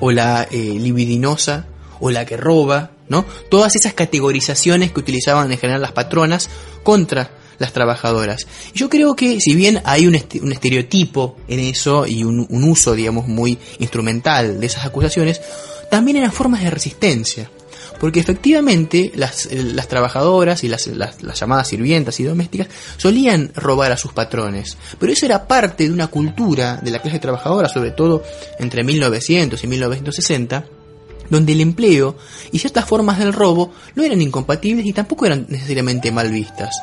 o 0.00 0.10
la 0.12 0.46
eh, 0.50 0.56
libidinosa 0.56 1.66
o 2.00 2.10
la 2.10 2.24
que 2.24 2.36
roba, 2.36 2.92
¿no? 3.08 3.24
Todas 3.50 3.76
esas 3.76 3.92
categorizaciones 3.94 4.92
que 4.92 5.00
utilizaban 5.00 5.50
en 5.50 5.58
general 5.58 5.82
las 5.82 5.92
patronas 5.92 6.48
contra 6.82 7.32
las 7.58 7.74
trabajadoras. 7.74 8.46
Y 8.72 8.78
yo 8.78 8.88
creo 8.88 9.14
que 9.14 9.38
si 9.40 9.54
bien 9.54 9.82
hay 9.84 10.06
un, 10.06 10.18
un 10.42 10.52
estereotipo 10.52 11.36
en 11.46 11.60
eso 11.60 12.06
y 12.06 12.24
un, 12.24 12.46
un 12.48 12.64
uso, 12.64 12.94
digamos, 12.94 13.28
muy 13.28 13.58
instrumental 13.78 14.60
de 14.60 14.66
esas 14.66 14.86
acusaciones, 14.86 15.42
también 15.90 16.16
eran 16.16 16.32
formas 16.32 16.62
de 16.62 16.70
resistencia. 16.70 17.50
Porque 18.00 18.18
efectivamente 18.20 19.12
las, 19.14 19.46
las 19.52 19.86
trabajadoras 19.86 20.64
y 20.64 20.68
las, 20.68 20.86
las- 20.86 21.22
las 21.22 21.38
llamadas 21.38 21.68
sirvientas 21.68 22.18
y 22.18 22.24
domésticas 22.24 22.68
solían 22.96 23.52
robar 23.54 23.92
a 23.92 23.96
sus 23.98 24.12
patrones. 24.14 24.76
Pero 24.98 25.12
eso 25.12 25.26
era 25.26 25.46
parte 25.46 25.84
de 25.84 25.92
una 25.92 26.06
cultura 26.06 26.78
de 26.82 26.90
la 26.90 27.00
clase 27.02 27.18
trabajadora, 27.18 27.68
sobre 27.68 27.90
todo 27.90 28.22
entre 28.58 28.82
1900 28.84 29.62
y 29.62 29.66
1960, 29.66 30.64
donde 31.28 31.52
el 31.52 31.60
empleo 31.60 32.16
y 32.50 32.58
ciertas 32.58 32.86
formas 32.86 33.18
del 33.18 33.32
robo 33.32 33.72
no 33.94 34.02
eran 34.02 34.20
incompatibles 34.22 34.86
y 34.86 34.92
tampoco 34.92 35.26
eran 35.26 35.46
necesariamente 35.48 36.10
mal 36.10 36.30
vistas. 36.30 36.74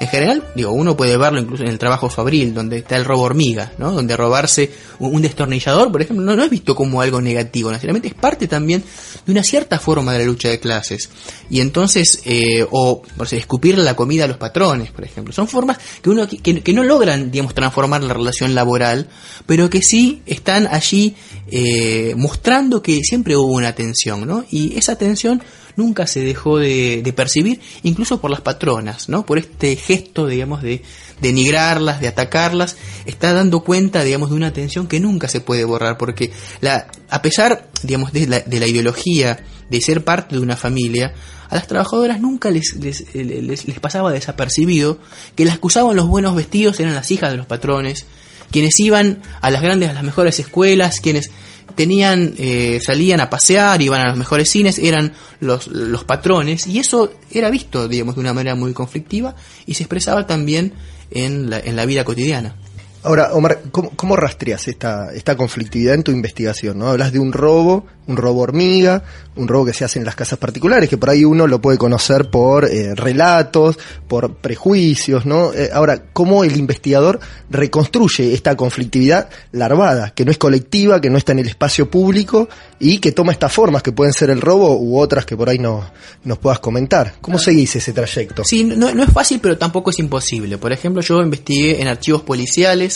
En 0.00 0.08
general, 0.08 0.44
digo, 0.54 0.72
uno 0.72 0.96
puede 0.96 1.16
verlo 1.16 1.40
incluso 1.40 1.62
en 1.62 1.70
el 1.70 1.78
trabajo 1.78 2.08
fabril, 2.08 2.52
donde 2.52 2.78
está 2.78 2.96
el 2.96 3.04
robo 3.04 3.22
hormiga, 3.22 3.72
¿no? 3.78 3.92
Donde 3.92 4.16
robarse 4.16 4.70
un 4.98 5.22
destornillador, 5.22 5.92
por 5.92 6.02
ejemplo, 6.02 6.24
no, 6.24 6.36
no 6.36 6.42
es 6.42 6.50
visto 6.50 6.74
como 6.74 7.00
algo 7.00 7.20
negativo, 7.20 7.70
necesariamente 7.70 8.08
es 8.08 8.14
parte 8.14 8.48
también 8.48 8.82
de 9.24 9.32
una 9.32 9.42
cierta 9.42 9.78
forma 9.78 10.12
de 10.12 10.20
la 10.20 10.24
lucha 10.24 10.48
de 10.48 10.58
clases. 10.60 11.10
Y 11.50 11.60
entonces, 11.60 12.22
eh, 12.24 12.66
o, 12.70 13.02
por 13.16 13.28
sea, 13.28 13.38
escupirle 13.38 13.84
la 13.84 13.94
comida 13.94 14.24
a 14.24 14.28
los 14.28 14.36
patrones, 14.36 14.90
por 14.90 15.04
ejemplo, 15.04 15.32
son 15.32 15.48
formas 15.48 15.78
que 16.02 16.10
uno 16.10 16.26
que, 16.26 16.60
que 16.60 16.72
no 16.72 16.82
logran, 16.82 17.30
digamos, 17.30 17.54
transformar 17.54 18.02
la 18.02 18.14
relación 18.14 18.54
laboral, 18.54 19.08
pero 19.46 19.70
que 19.70 19.82
sí 19.82 20.22
están 20.26 20.66
allí 20.66 21.14
eh, 21.50 22.14
mostrando 22.16 22.82
que 22.82 23.00
siempre 23.02 23.36
hubo 23.36 23.52
una 23.52 23.74
tensión, 23.74 24.26
¿no? 24.26 24.44
Y 24.50 24.76
esa 24.78 24.96
tensión 24.96 25.42
nunca 25.76 26.06
se 26.06 26.20
dejó 26.20 26.58
de, 26.58 27.02
de 27.02 27.12
percibir, 27.12 27.60
incluso 27.82 28.20
por 28.20 28.30
las 28.30 28.40
patronas, 28.40 29.08
¿no? 29.08 29.26
Por 29.26 29.38
este 29.38 29.76
gesto, 29.76 30.26
digamos, 30.26 30.62
de 30.62 30.82
denigrarlas, 31.20 32.00
de 32.00 32.08
atacarlas, 32.08 32.76
está 33.06 33.32
dando 33.32 33.60
cuenta, 33.60 34.02
digamos, 34.02 34.30
de 34.30 34.36
una 34.36 34.52
tensión 34.52 34.86
que 34.86 35.00
nunca 35.00 35.28
se 35.28 35.40
puede 35.40 35.64
borrar, 35.64 35.98
porque 35.98 36.32
la, 36.60 36.88
a 37.10 37.22
pesar, 37.22 37.68
digamos, 37.82 38.12
de 38.12 38.26
la, 38.26 38.40
de 38.40 38.60
la 38.60 38.66
ideología 38.66 39.44
de 39.70 39.80
ser 39.80 40.04
parte 40.04 40.36
de 40.36 40.42
una 40.42 40.56
familia, 40.56 41.14
a 41.48 41.54
las 41.56 41.66
trabajadoras 41.66 42.20
nunca 42.20 42.50
les, 42.50 42.76
les, 42.76 43.14
les, 43.14 43.66
les 43.66 43.80
pasaba 43.80 44.12
desapercibido 44.12 44.98
que 45.36 45.44
las 45.44 45.58
que 45.58 45.66
usaban 45.66 45.96
los 45.96 46.08
buenos 46.08 46.34
vestidos 46.34 46.80
eran 46.80 46.94
las 46.94 47.10
hijas 47.10 47.30
de 47.30 47.36
los 47.36 47.46
patrones, 47.46 48.06
quienes 48.50 48.78
iban 48.80 49.22
a 49.40 49.50
las 49.50 49.62
grandes, 49.62 49.90
a 49.90 49.94
las 49.94 50.04
mejores 50.04 50.38
escuelas, 50.38 51.00
quienes 51.00 51.30
tenían, 51.74 52.34
eh, 52.38 52.80
salían 52.84 53.20
a 53.20 53.30
pasear, 53.30 53.82
iban 53.82 54.00
a 54.00 54.08
los 54.08 54.16
mejores 54.16 54.50
cines, 54.50 54.78
eran 54.78 55.12
los, 55.40 55.66
los 55.68 56.04
patrones, 56.04 56.66
y 56.66 56.78
eso 56.78 57.12
era 57.30 57.50
visto, 57.50 57.88
digamos, 57.88 58.14
de 58.14 58.20
una 58.20 58.32
manera 58.32 58.54
muy 58.54 58.72
conflictiva 58.72 59.34
y 59.66 59.74
se 59.74 59.82
expresaba 59.82 60.26
también 60.26 60.72
en 61.10 61.50
la, 61.50 61.58
en 61.58 61.76
la 61.76 61.86
vida 61.86 62.04
cotidiana. 62.04 62.56
Ahora, 63.04 63.34
Omar, 63.34 63.60
¿cómo, 63.70 63.90
cómo 63.90 64.16
rastreas 64.16 64.66
esta, 64.66 65.12
esta 65.12 65.36
conflictividad 65.36 65.94
en 65.94 66.02
tu 66.02 66.10
investigación? 66.10 66.78
¿no? 66.78 66.88
Hablas 66.88 67.12
de 67.12 67.18
un 67.18 67.32
robo, 67.32 67.86
un 68.06 68.16
robo 68.16 68.42
hormiga, 68.42 69.02
un 69.36 69.48
robo 69.48 69.66
que 69.66 69.72
se 69.72 69.84
hace 69.84 69.98
en 69.98 70.04
las 70.04 70.14
casas 70.14 70.38
particulares, 70.38 70.88
que 70.88 70.96
por 70.96 71.10
ahí 71.10 71.24
uno 71.24 71.46
lo 71.46 71.60
puede 71.60 71.78
conocer 71.78 72.30
por 72.30 72.64
eh, 72.64 72.94
relatos, 72.94 73.78
por 74.06 74.36
prejuicios, 74.36 75.26
¿no? 75.26 75.52
Eh, 75.52 75.70
ahora, 75.72 76.04
¿cómo 76.12 76.44
el 76.44 76.56
investigador 76.56 77.18
reconstruye 77.50 78.34
esta 78.34 78.56
conflictividad 78.56 79.28
larvada, 79.52 80.10
que 80.10 80.24
no 80.24 80.30
es 80.30 80.38
colectiva, 80.38 81.00
que 81.00 81.10
no 81.10 81.18
está 81.18 81.32
en 81.32 81.40
el 81.40 81.48
espacio 81.48 81.90
público 81.90 82.48
y 82.78 82.98
que 82.98 83.12
toma 83.12 83.32
estas 83.32 83.52
formas 83.52 83.82
que 83.82 83.92
pueden 83.92 84.12
ser 84.12 84.30
el 84.30 84.40
robo 84.40 84.76
u 84.78 84.98
otras 84.98 85.24
que 85.24 85.36
por 85.36 85.48
ahí 85.48 85.58
no, 85.58 85.90
nos 86.24 86.38
puedas 86.38 86.60
comentar? 86.60 87.14
¿Cómo 87.20 87.38
seguís 87.38 87.74
ese 87.76 87.92
trayecto? 87.92 88.44
Sí, 88.44 88.64
no, 88.64 88.94
no 88.94 89.02
es 89.02 89.10
fácil, 89.10 89.40
pero 89.40 89.58
tampoco 89.58 89.90
es 89.90 89.98
imposible. 89.98 90.58
Por 90.58 90.72
ejemplo, 90.72 91.02
yo 91.02 91.20
investigué 91.22 91.80
en 91.80 91.88
archivos 91.88 92.22
policiales, 92.22 92.93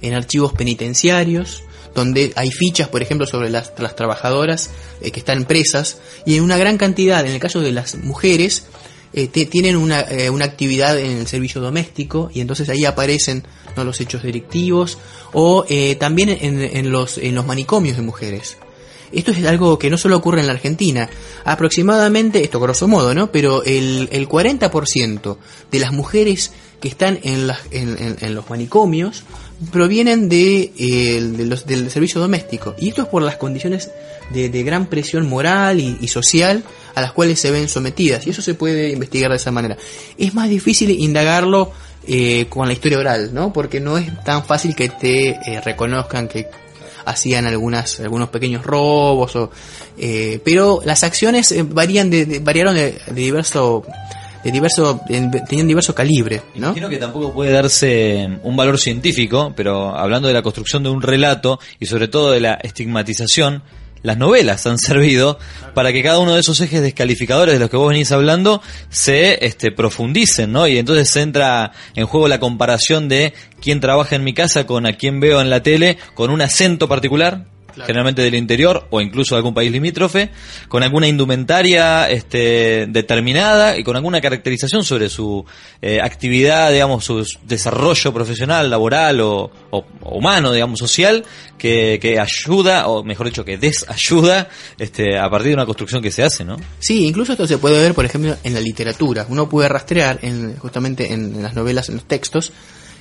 en 0.00 0.14
archivos 0.14 0.52
penitenciarios, 0.52 1.62
donde 1.94 2.32
hay 2.36 2.50
fichas, 2.50 2.88
por 2.88 3.02
ejemplo, 3.02 3.26
sobre 3.26 3.50
las, 3.50 3.74
trabajadoras 3.74 4.70
eh, 5.00 5.10
que 5.10 5.20
están 5.20 5.44
presas, 5.44 5.98
y 6.26 6.36
en 6.36 6.42
una 6.42 6.56
gran 6.56 6.76
cantidad, 6.76 7.24
en 7.24 7.32
el 7.32 7.40
caso 7.40 7.60
de 7.60 7.72
las 7.72 7.96
mujeres, 7.96 8.64
eh, 9.12 9.28
tienen 9.28 9.76
una, 9.76 10.00
eh, 10.02 10.30
una 10.30 10.44
actividad 10.44 10.98
en 10.98 11.18
el 11.18 11.26
servicio 11.26 11.60
doméstico, 11.60 12.30
y 12.34 12.40
entonces 12.40 12.68
ahí 12.68 12.84
aparecen 12.84 13.44
los 13.76 14.00
hechos 14.00 14.22
delictivos, 14.22 14.98
o 15.32 15.64
también 15.98 16.28
en, 16.28 16.60
en 16.60 16.92
los, 16.92 17.18
en 17.18 17.34
los 17.34 17.44
manicomios 17.44 17.96
de 17.96 18.02
mujeres. 18.04 18.56
Esto 19.14 19.30
es 19.30 19.44
algo 19.46 19.78
que 19.78 19.90
no 19.90 19.98
solo 19.98 20.16
ocurre 20.16 20.40
en 20.40 20.46
la 20.46 20.52
Argentina. 20.52 21.08
Aproximadamente, 21.44 22.42
esto 22.42 22.60
grosso 22.60 22.88
modo, 22.88 23.14
¿no? 23.14 23.30
Pero 23.30 23.62
el, 23.62 24.08
el 24.10 24.28
40% 24.28 25.36
de 25.70 25.78
las 25.78 25.92
mujeres 25.92 26.52
que 26.84 26.88
están 26.88 27.18
en, 27.22 27.46
las, 27.46 27.60
en, 27.70 28.18
en- 28.20 28.34
los 28.34 28.50
manicomios 28.50 29.22
provienen 29.72 30.28
eh, 30.30 31.18
de 31.22 31.46
los, 31.46 31.64
del 31.64 31.90
servicio 31.90 32.20
doméstico. 32.20 32.74
Y 32.78 32.90
esto 32.90 33.00
es 33.00 33.08
por 33.08 33.22
las 33.22 33.36
condiciones 33.36 33.90
de, 34.34 34.50
de 34.50 34.62
gran 34.64 34.84
presión 34.84 35.26
moral 35.26 35.80
y, 35.80 35.96
y 35.98 36.08
social 36.08 36.62
a 36.94 37.00
las 37.00 37.12
cuales 37.12 37.40
se 37.40 37.50
ven 37.50 37.70
sometidas. 37.70 38.26
Y 38.26 38.30
eso 38.30 38.42
se 38.42 38.52
puede 38.52 38.90
investigar 38.90 39.30
de 39.30 39.38
esa 39.38 39.50
manera. 39.50 39.78
Es 40.18 40.34
más 40.34 40.50
difícil 40.50 40.90
indagarlo 40.90 41.72
eh, 42.06 42.44
con 42.50 42.66
la 42.66 42.74
historia 42.74 42.98
oral, 42.98 43.32
¿no? 43.32 43.50
Porque 43.50 43.80
no 43.80 43.96
es 43.96 44.06
tan 44.22 44.44
fácil 44.44 44.76
que 44.76 44.90
te 44.90 45.30
eh, 45.30 45.62
reconozcan 45.64 46.28
que 46.28 46.48
hacían 47.06 47.46
algunas 47.46 47.98
algunos 48.00 48.28
pequeños 48.28 48.62
robos 48.64 49.32
pero 50.44 50.80
las 50.84 51.02
acciones 51.02 51.54
varían 51.70 52.10
de, 52.10 52.40
variaron 52.40 52.74
de 52.74 52.98
diverso 53.14 53.84
de 54.44 54.52
diverso 54.52 55.00
en- 55.08 55.30
tenían 55.30 55.66
diverso 55.66 55.94
calibre 55.94 56.42
¿no? 56.54 56.66
Imagino 56.68 56.88
que 56.88 56.98
tampoco 56.98 57.32
puede 57.32 57.50
darse 57.50 58.28
un 58.42 58.56
valor 58.56 58.78
científico, 58.78 59.52
pero 59.56 59.96
hablando 59.96 60.28
de 60.28 60.34
la 60.34 60.42
construcción 60.42 60.82
de 60.82 60.90
un 60.90 61.02
relato 61.02 61.58
y 61.80 61.86
sobre 61.86 62.08
todo 62.08 62.30
de 62.30 62.40
la 62.40 62.54
estigmatización, 62.54 63.62
las 64.02 64.18
novelas 64.18 64.66
han 64.66 64.78
servido 64.90 65.38
para 65.72 65.90
que 65.92 66.02
cada 66.02 66.18
uno 66.18 66.34
de 66.34 66.40
esos 66.40 66.60
ejes 66.60 66.82
descalificadores 66.82 67.54
de 67.54 67.58
los 67.60 67.70
que 67.70 67.78
vos 67.78 67.88
venís 67.88 68.12
hablando 68.12 68.60
se 68.90 69.44
este, 69.46 69.72
profundicen, 69.72 70.52
¿no? 70.52 70.68
Y 70.68 70.76
entonces 70.76 71.14
entra 71.16 71.72
en 71.94 72.06
juego 72.06 72.28
la 72.28 72.38
comparación 72.38 73.08
de 73.08 73.32
quién 73.62 73.80
trabaja 73.80 74.14
en 74.16 74.24
mi 74.24 74.34
casa 74.34 74.66
con 74.66 74.84
a 74.86 74.92
quién 74.98 75.20
veo 75.20 75.40
en 75.40 75.48
la 75.48 75.62
tele 75.62 75.96
con 76.14 76.30
un 76.30 76.42
acento 76.42 76.86
particular, 76.86 77.46
generalmente 77.86 78.22
del 78.22 78.34
interior 78.34 78.86
o 78.90 79.00
incluso 79.00 79.34
de 79.34 79.38
algún 79.38 79.54
país 79.54 79.70
limítrofe, 79.72 80.30
con 80.68 80.82
alguna 80.82 81.08
indumentaria 81.08 82.08
este, 82.10 82.86
determinada 82.88 83.76
y 83.78 83.84
con 83.84 83.96
alguna 83.96 84.20
caracterización 84.20 84.84
sobre 84.84 85.08
su 85.08 85.44
eh, 85.82 86.00
actividad, 86.02 86.70
digamos, 86.72 87.04
su 87.04 87.26
desarrollo 87.42 88.12
profesional, 88.12 88.70
laboral 88.70 89.20
o, 89.20 89.50
o- 89.70 89.84
o 90.02 90.18
humano, 90.18 90.52
digamos, 90.52 90.78
social, 90.78 91.24
que, 91.58 91.98
que 92.00 92.18
ayuda, 92.20 92.88
o 92.88 93.02
mejor 93.04 93.26
dicho, 93.26 93.44
que 93.44 93.56
desayuda 93.58 94.48
este, 94.78 95.18
a 95.18 95.28
partir 95.30 95.48
de 95.48 95.54
una 95.54 95.66
construcción 95.66 96.02
que 96.02 96.10
se 96.10 96.22
hace, 96.22 96.44
¿no? 96.44 96.56
Sí, 96.78 97.06
incluso 97.06 97.32
esto 97.32 97.46
se 97.46 97.58
puede 97.58 97.80
ver, 97.80 97.94
por 97.94 98.04
ejemplo, 98.04 98.36
en 98.44 98.54
la 98.54 98.60
literatura. 98.60 99.26
Uno 99.28 99.48
puede 99.48 99.68
rastrear, 99.68 100.18
en, 100.22 100.56
justamente 100.56 101.12
en, 101.12 101.34
en 101.36 101.42
las 101.42 101.54
novelas, 101.54 101.88
en 101.88 101.96
los 101.96 102.04
textos, 102.04 102.52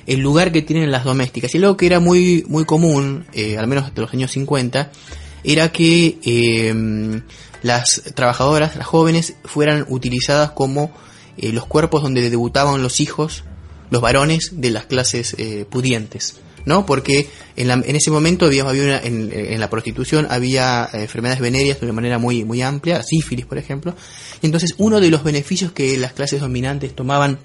el 0.07 0.19
lugar 0.19 0.51
que 0.51 0.61
tienen 0.61 0.91
las 0.91 1.03
domésticas. 1.03 1.53
Y 1.53 1.57
algo 1.57 1.77
que 1.77 1.85
era 1.85 1.99
muy, 1.99 2.43
muy 2.47 2.65
común, 2.65 3.25
eh, 3.33 3.57
al 3.57 3.67
menos 3.67 3.93
de 3.93 4.01
los 4.01 4.13
años 4.13 4.31
50, 4.31 4.91
era 5.43 5.71
que 5.71 6.17
eh, 6.23 7.21
las 7.61 8.03
trabajadoras, 8.15 8.75
las 8.75 8.85
jóvenes, 8.87 9.35
fueran 9.45 9.85
utilizadas 9.89 10.51
como 10.51 10.91
eh, 11.37 11.51
los 11.51 11.65
cuerpos 11.65 12.03
donde 12.03 12.29
debutaban 12.29 12.81
los 12.83 12.99
hijos, 12.99 13.43
los 13.89 14.01
varones 14.01 14.51
de 14.53 14.71
las 14.71 14.85
clases 14.85 15.35
eh, 15.37 15.65
pudientes. 15.69 16.37
¿no? 16.65 16.85
Porque 16.85 17.27
en, 17.57 17.67
la- 17.67 17.73
en 17.73 17.95
ese 17.97 18.09
momento 18.09 18.45
había, 18.45 18.63
había 18.63 18.83
una- 18.83 18.99
en, 19.01 19.31
en 19.33 19.59
la 19.59 19.69
prostitución 19.69 20.27
había 20.29 20.89
eh, 20.93 21.01
enfermedades 21.01 21.41
venéreas 21.41 21.79
de 21.81 21.85
una 21.85 21.93
manera 21.93 22.19
muy, 22.19 22.45
muy 22.45 22.61
amplia, 22.61 23.03
sífilis, 23.03 23.45
por 23.45 23.57
ejemplo. 23.57 23.95
Entonces, 24.41 24.73
uno 24.77 25.01
de 25.01 25.09
los 25.09 25.23
beneficios 25.25 25.73
que 25.73 25.97
las 25.97 26.13
clases 26.13 26.39
dominantes 26.39 26.95
tomaban 26.95 27.39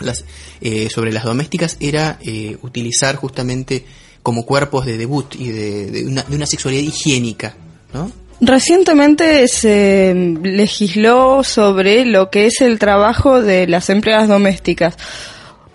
las, 0.00 0.24
eh, 0.60 0.88
sobre 0.90 1.12
las 1.12 1.24
domésticas 1.24 1.76
era 1.80 2.18
eh, 2.22 2.56
utilizar 2.62 3.16
justamente 3.16 3.84
como 4.22 4.46
cuerpos 4.46 4.86
de 4.86 4.98
debut 4.98 5.34
y 5.34 5.50
de, 5.50 5.90
de 5.90 6.04
una, 6.06 6.22
de 6.22 6.36
una 6.36 6.46
sexualidad 6.46 6.82
higiénica, 6.82 7.56
¿no? 7.92 8.10
Recientemente 8.44 9.46
se 9.46 10.14
legisló 10.42 11.44
sobre 11.44 12.04
lo 12.04 12.28
que 12.28 12.46
es 12.46 12.60
el 12.60 12.80
trabajo 12.80 13.40
de 13.40 13.68
las 13.68 13.88
empleadas 13.88 14.26
domésticas. 14.26 14.96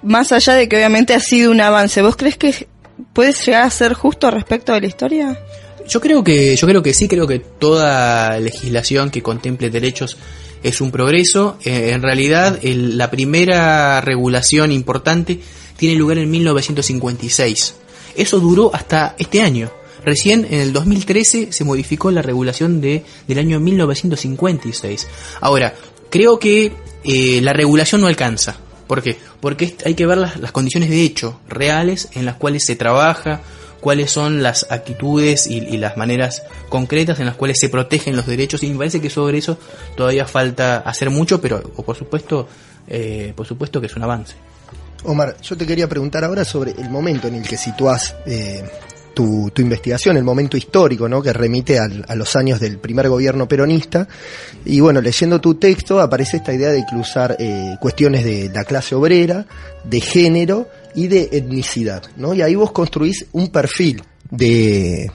Más 0.04 0.34
allá 0.34 0.54
de 0.54 0.68
que 0.68 0.76
obviamente 0.76 1.14
ha 1.14 1.22
sido 1.22 1.52
un 1.52 1.62
avance, 1.62 2.02
¿vos 2.02 2.18
crees 2.18 2.36
que 2.36 2.68
puedes 3.14 3.46
llegar 3.46 3.64
a 3.64 3.70
ser 3.70 3.94
justo 3.94 4.30
respecto 4.32 4.74
de 4.74 4.82
la 4.82 4.88
historia? 4.88 5.40
Yo 5.88 6.02
creo 6.02 6.26
que, 6.26 6.58
yo 6.58 6.68
creo 6.68 6.84
que 6.84 6.94
sí, 6.94 7.08
creo 7.08 7.26
que 7.26 7.40
toda 7.40 8.38
legislación 8.40 9.12
que 9.12 9.24
contemple 9.24 9.70
derechos 9.70 10.18
es 10.68 10.82
un 10.82 10.92
progreso. 10.92 11.58
Eh, 11.64 11.92
en 11.94 12.02
realidad, 12.02 12.60
el- 12.64 12.98
la 12.98 13.10
primera 13.12 14.02
regulación 14.02 14.72
importante 14.72 15.40
tiene 15.78 15.96
lugar 15.96 16.18
en 16.18 16.30
1956. 16.32 17.76
Eso 18.16 18.40
duró 18.40 18.74
hasta 18.74 19.16
este 19.20 19.42
año. 19.42 19.72
Recién 20.06 20.48
en 20.50 20.62
el 20.62 20.74
2013 20.74 21.52
se 21.52 21.64
modificó 21.64 22.12
la 22.12 22.22
regulación 22.22 22.82
de, 22.82 23.04
del 23.28 23.40
año 23.40 23.60
1956. 23.60 25.08
Ahora, 25.42 25.74
creo 26.10 26.40
que 26.40 26.72
eh, 27.04 27.40
la 27.42 27.54
regulación 27.54 28.02
no 28.02 28.08
alcanza. 28.08 28.58
¿Por 28.88 29.02
qué? 29.04 29.18
Porque 29.42 29.76
hay 29.86 29.96
que 29.96 30.06
ver 30.06 30.18
las, 30.18 30.38
las 30.38 30.52
condiciones 30.52 30.90
de 30.90 31.04
hecho 31.04 31.40
reales 31.50 32.08
en 32.14 32.26
las 32.26 32.36
cuales 32.36 32.64
se 32.66 32.76
trabaja, 32.78 33.42
cuáles 33.88 34.12
son 34.12 34.44
las 34.44 34.68
actitudes 34.70 35.48
y, 35.48 35.62
las 35.78 35.96
maneras 35.96 36.44
concretas 36.68 37.22
en 37.22 37.26
las 37.26 37.36
cuales 37.36 37.58
se 37.58 37.70
protegen 37.70 38.18
los 38.18 38.26
derechos 38.26 38.62
y 38.64 38.70
me 38.70 38.80
parece 38.80 39.00
que 39.00 39.10
sobre 39.10 39.38
eso 39.38 39.58
todavía 39.96 40.26
falta 40.26 40.80
hacer 40.80 41.10
mucho, 41.10 41.40
pero 41.40 41.62
por 41.62 41.96
supuesto, 41.96 42.50
eh, 42.86 43.32
por 43.34 43.48
supuesto 43.48 43.80
que 43.80 43.88
es 43.88 43.96
un 43.96 44.04
avance. 44.04 44.36
Omar, 45.06 45.38
yo 45.42 45.56
te 45.56 45.66
quería 45.66 45.88
preguntar 45.88 46.26
ahora 46.26 46.44
sobre 46.44 46.72
el 46.72 46.90
momento 46.90 47.30
en 47.30 47.36
el 47.36 47.48
que 47.48 47.56
situás 47.56 48.14
eh, 48.26 48.62
tu, 49.14 49.52
tu 49.54 49.62
investigación, 49.62 50.18
el 50.18 50.26
momento 50.26 50.58
histórico, 50.58 51.08
¿no? 51.08 51.22
Que 51.22 51.32
remite 51.32 51.80
a 51.80 52.16
los 52.18 52.36
años 52.36 52.60
del 52.60 52.80
primer 52.80 53.08
gobierno 53.08 53.48
peronista. 53.48 54.06
Y 54.66 54.82
bueno, 54.82 55.00
leyendo 55.00 55.40
tu 55.40 55.56
texto 55.56 56.02
aparece 56.02 56.36
esta 56.36 56.54
idea 56.54 56.72
de 56.72 56.86
cruzar 56.86 57.38
eh, 57.40 57.78
cuestiones 57.80 58.26
de 58.26 58.52
la 58.54 58.66
clase 58.66 58.96
obrera, 58.96 59.46
de 59.86 60.02
género 60.02 60.68
y 60.98 61.08
de 61.08 61.30
etnicidad, 61.32 62.02
¿no? 62.18 62.34
Y 62.34 62.42
ahí 62.42 62.56
vos 62.56 62.72
construís 62.72 63.28
un 63.32 63.50
perfil 63.50 64.02
de, 64.32 65.12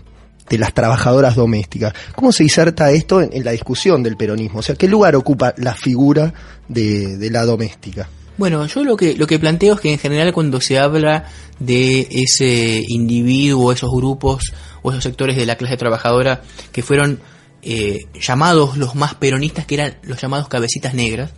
de 0.48 0.58
las 0.58 0.72
trabajadoras 0.72 1.34
domésticas. 1.34 1.92
¿Cómo 2.14 2.30
se 2.30 2.44
inserta 2.44 2.92
esto 2.92 3.20
en, 3.20 3.44
la 3.44 3.50
discusión 3.50 4.00
del 4.00 4.16
peronismo? 4.16 4.60
O 4.60 4.62
sea, 4.62 4.76
¿qué 4.76 4.86
lugar 4.86 5.16
ocupa 5.16 5.52
la 5.56 5.74
figura 5.74 6.32
de, 6.68 7.16
de 7.16 7.30
la 7.32 7.44
doméstica? 7.44 8.08
Bueno, 8.38 8.64
yo 8.68 8.84
lo 8.84 8.96
que, 8.96 9.16
lo 9.16 9.26
que 9.26 9.40
planteo 9.40 9.74
es 9.74 9.80
que 9.80 9.92
en 9.92 9.98
general 9.98 10.32
cuando 10.32 10.60
se 10.60 10.78
habla 10.78 11.24
de 11.58 12.06
ese 12.12 12.84
individuo, 12.86 13.72
esos 13.72 13.90
grupos 13.90 14.52
o 14.82 14.92
esos 14.92 15.02
sectores 15.02 15.34
de 15.34 15.46
la 15.46 15.56
clase 15.56 15.76
trabajadora 15.76 16.42
que 16.70 16.82
fueron 16.84 17.18
eh, 17.62 17.98
llamados 18.20 18.76
los 18.76 18.94
más 18.94 19.16
peronistas, 19.16 19.66
que 19.66 19.74
eran 19.74 19.98
los 20.04 20.20
llamados 20.20 20.46
cabecitas 20.46 20.94
negras, 20.94 21.32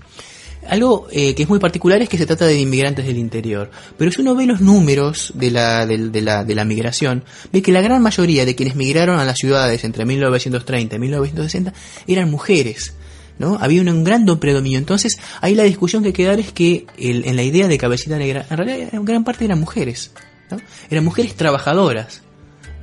algo 0.68 1.06
eh, 1.10 1.34
que 1.34 1.42
es 1.44 1.48
muy 1.48 1.58
particular 1.58 2.00
es 2.02 2.08
que 2.08 2.18
se 2.18 2.26
trata 2.26 2.46
de 2.46 2.58
inmigrantes 2.58 3.06
del 3.06 3.18
interior. 3.18 3.70
Pero 3.98 4.10
si 4.12 4.20
uno 4.22 4.34
ve 4.34 4.46
los 4.46 4.60
números 4.60 5.32
de 5.34 5.50
la, 5.50 5.86
del- 5.86 6.12
de, 6.12 6.20
la, 6.22 6.44
de 6.44 6.54
la 6.54 6.64
migración, 6.64 7.24
ve 7.52 7.62
que 7.62 7.72
la 7.72 7.80
gran 7.80 8.02
mayoría 8.02 8.44
de 8.44 8.54
quienes 8.54 8.76
migraron 8.76 9.18
a 9.18 9.24
las 9.24 9.36
ciudades 9.38 9.84
entre 9.84 10.04
1930 10.04 10.96
y 10.96 10.98
1960 10.98 11.72
eran 12.06 12.30
mujeres. 12.30 12.94
¿no? 13.38 13.58
Había 13.60 13.80
un, 13.82 14.04
gran 14.04 14.24
predominio. 14.38 14.78
Entonces, 14.78 15.18
ahí 15.40 15.54
la 15.54 15.64
discusión 15.64 16.02
que 16.02 16.08
hay 16.08 16.12
que 16.12 16.24
dar 16.24 16.38
es 16.40 16.52
que 16.52 16.86
el- 16.98 17.24
en 17.26 17.36
la 17.36 17.42
idea 17.42 17.68
de 17.68 17.78
cabecita 17.78 18.16
negra, 18.18 18.46
en 18.50 18.56
realidad 18.56 18.88
en 18.92 19.04
gran 19.04 19.24
parte 19.24 19.44
eran 19.44 19.58
mujeres. 19.60 20.12
¿no? 20.50 20.58
Eran 20.90 21.04
mujeres 21.04 21.34
trabajadoras 21.34 22.22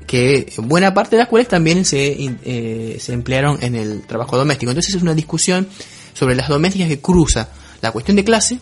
que 0.07 0.51
buena 0.57 0.93
parte 0.93 1.15
de 1.15 1.21
las 1.21 1.29
cuales 1.29 1.47
también 1.47 1.85
se, 1.85 2.17
eh, 2.43 2.97
se 2.99 3.13
emplearon 3.13 3.59
en 3.61 3.75
el 3.75 4.01
trabajo 4.01 4.37
doméstico. 4.37 4.71
Entonces 4.71 4.95
es 4.95 5.01
una 5.01 5.13
discusión 5.13 5.67
sobre 6.13 6.35
las 6.35 6.49
domésticas 6.49 6.89
que 6.89 6.99
cruza 6.99 7.47
la 7.81 7.91
cuestión 7.91 8.17
de 8.17 8.23
clase, 8.23 8.59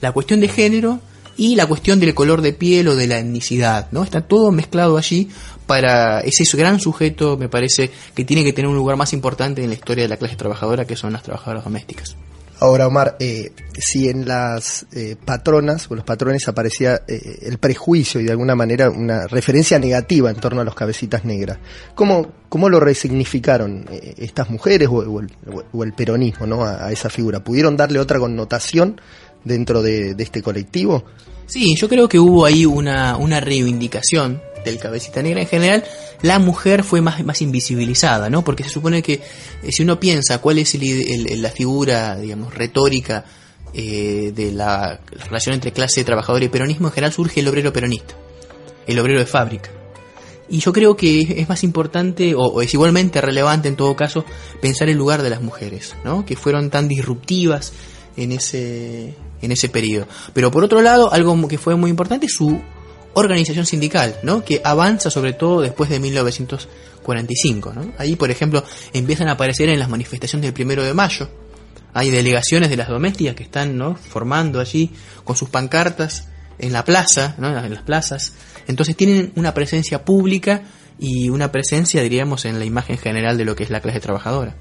la 0.00 0.12
cuestión 0.12 0.40
de 0.40 0.48
género 0.48 1.00
y 1.36 1.54
la 1.54 1.66
cuestión 1.66 2.00
del 2.00 2.14
color 2.14 2.42
de 2.42 2.52
piel 2.52 2.88
o 2.88 2.96
de 2.96 3.06
la 3.06 3.18
etnicidad, 3.18 3.88
¿no? 3.92 4.02
Está 4.02 4.22
todo 4.22 4.50
mezclado 4.50 4.96
allí 4.96 5.28
para 5.66 6.20
ese 6.20 6.44
gran 6.56 6.80
sujeto, 6.80 7.36
me 7.36 7.48
parece, 7.48 7.90
que 8.14 8.24
tiene 8.24 8.42
que 8.42 8.52
tener 8.52 8.68
un 8.68 8.76
lugar 8.76 8.96
más 8.96 9.12
importante 9.12 9.62
en 9.62 9.68
la 9.68 9.74
historia 9.74 10.04
de 10.04 10.08
la 10.08 10.16
clase 10.16 10.36
trabajadora, 10.36 10.84
que 10.84 10.96
son 10.96 11.12
las 11.12 11.22
trabajadoras 11.22 11.64
domésticas. 11.64 12.16
Ahora, 12.60 12.88
Omar, 12.88 13.16
eh, 13.20 13.52
si 13.78 14.08
en 14.08 14.26
las 14.26 14.86
eh, 14.92 15.16
patronas 15.24 15.88
o 15.90 15.94
los 15.94 16.04
patrones 16.04 16.48
aparecía 16.48 17.02
eh, 17.06 17.38
el 17.42 17.58
prejuicio 17.58 18.20
y 18.20 18.24
de 18.24 18.32
alguna 18.32 18.56
manera 18.56 18.90
una 18.90 19.28
referencia 19.28 19.78
negativa 19.78 20.30
en 20.30 20.36
torno 20.36 20.60
a 20.60 20.64
los 20.64 20.74
cabecitas 20.74 21.24
negras, 21.24 21.58
¿cómo, 21.94 22.32
cómo 22.48 22.68
lo 22.68 22.80
resignificaron 22.80 23.86
eh, 23.90 24.14
estas 24.18 24.50
mujeres 24.50 24.88
o, 24.90 25.20
el, 25.20 25.92
peronismo 25.92 26.46
¿no? 26.46 26.64
a, 26.64 26.86
a 26.86 26.92
esa 26.92 27.08
figura? 27.08 27.44
¿Pudieron 27.44 27.76
darle 27.76 28.00
otra 28.00 28.18
connotación 28.18 29.00
dentro 29.44 29.80
de, 29.80 30.14
de 30.14 30.24
este 30.24 30.42
colectivo? 30.42 31.04
Sí, 31.46 31.76
yo 31.76 31.88
creo 31.88 32.08
que 32.08 32.18
hubo 32.18 32.44
ahí 32.44 32.66
una, 32.66 33.16
una 33.16 33.40
reivindicación 33.40 34.42
del 34.64 34.78
cabecita 34.78 35.22
negra. 35.22 35.40
En 35.40 35.48
general, 35.48 35.84
la 36.22 36.38
mujer 36.38 36.82
fue 36.82 37.00
más, 37.00 37.24
más 37.24 37.42
invisibilizada, 37.42 38.30
¿no? 38.30 38.42
Porque 38.42 38.64
se 38.64 38.70
supone 38.70 39.02
que 39.02 39.20
eh, 39.62 39.72
si 39.72 39.82
uno 39.82 39.98
piensa 40.00 40.38
cuál 40.38 40.58
es 40.58 40.74
la 40.74 41.50
figura, 41.50 42.16
digamos, 42.16 42.54
retórica 42.54 43.24
eh, 43.74 44.32
de 44.34 44.52
la 44.52 45.00
relación 45.28 45.54
entre 45.54 45.72
clase 45.72 46.04
trabajadora 46.04 46.44
y 46.44 46.48
peronismo, 46.48 46.88
en 46.88 46.92
general 46.92 47.12
surge 47.12 47.40
el 47.40 47.48
obrero 47.48 47.72
peronista, 47.72 48.14
el 48.86 48.98
obrero 48.98 49.18
de 49.18 49.26
fábrica. 49.26 49.70
Y 50.50 50.60
yo 50.60 50.72
creo 50.72 50.96
que 50.96 51.40
es 51.40 51.48
más 51.48 51.62
importante, 51.62 52.34
o, 52.34 52.62
es 52.62 52.72
igualmente 52.72 53.20
relevante 53.20 53.68
en 53.68 53.76
todo 53.76 53.94
caso, 53.94 54.24
pensar 54.62 54.88
el 54.88 54.96
lugar 54.96 55.22
de 55.22 55.30
las 55.30 55.42
mujeres, 55.42 55.94
¿no? 56.04 56.24
Que 56.24 56.36
fueron 56.36 56.70
tan 56.70 56.88
disruptivas 56.88 57.72
en 58.16 58.32
ese, 58.32 59.14
en 59.42 59.52
ese 59.52 59.68
periodo. 59.68 60.08
Pero 60.32 60.50
por 60.50 60.64
otro 60.64 60.80
lado, 60.80 61.12
algo 61.12 61.46
que 61.48 61.58
fue 61.58 61.76
muy 61.76 61.90
importante 61.90 62.28
su 62.28 62.60
organización 63.18 63.66
sindical, 63.66 64.16
¿no? 64.22 64.44
Que 64.44 64.60
avanza 64.64 65.10
sobre 65.10 65.32
todo 65.32 65.60
después 65.60 65.90
de 65.90 66.00
1945, 66.00 67.72
¿no? 67.74 67.92
Ahí, 67.98 68.16
por 68.16 68.30
ejemplo, 68.30 68.64
empiezan 68.92 69.28
a 69.28 69.32
aparecer 69.32 69.68
en 69.68 69.78
las 69.78 69.88
manifestaciones 69.88 70.44
del 70.44 70.54
primero 70.54 70.82
de 70.82 70.94
mayo. 70.94 71.28
Hay 71.94 72.10
delegaciones 72.10 72.70
de 72.70 72.76
las 72.76 72.88
domésticas 72.88 73.34
que 73.34 73.42
están, 73.42 73.76
¿no? 73.76 73.96
Formando 73.96 74.60
allí 74.60 74.90
con 75.24 75.36
sus 75.36 75.48
pancartas 75.48 76.28
en 76.58 76.72
la 76.72 76.84
plaza, 76.84 77.34
¿no? 77.38 77.48
En 77.48 77.72
las 77.72 77.82
plazas. 77.82 78.32
Entonces 78.66 78.96
tienen 78.96 79.32
una 79.36 79.54
presencia 79.54 80.04
pública 80.04 80.62
y 80.98 81.28
una 81.30 81.52
presencia, 81.52 82.02
diríamos, 82.02 82.44
en 82.44 82.58
la 82.58 82.64
imagen 82.64 82.98
general 82.98 83.38
de 83.38 83.44
lo 83.44 83.56
que 83.56 83.64
es 83.64 83.70
la 83.70 83.80
clase 83.80 84.00
trabajadora. 84.00 84.56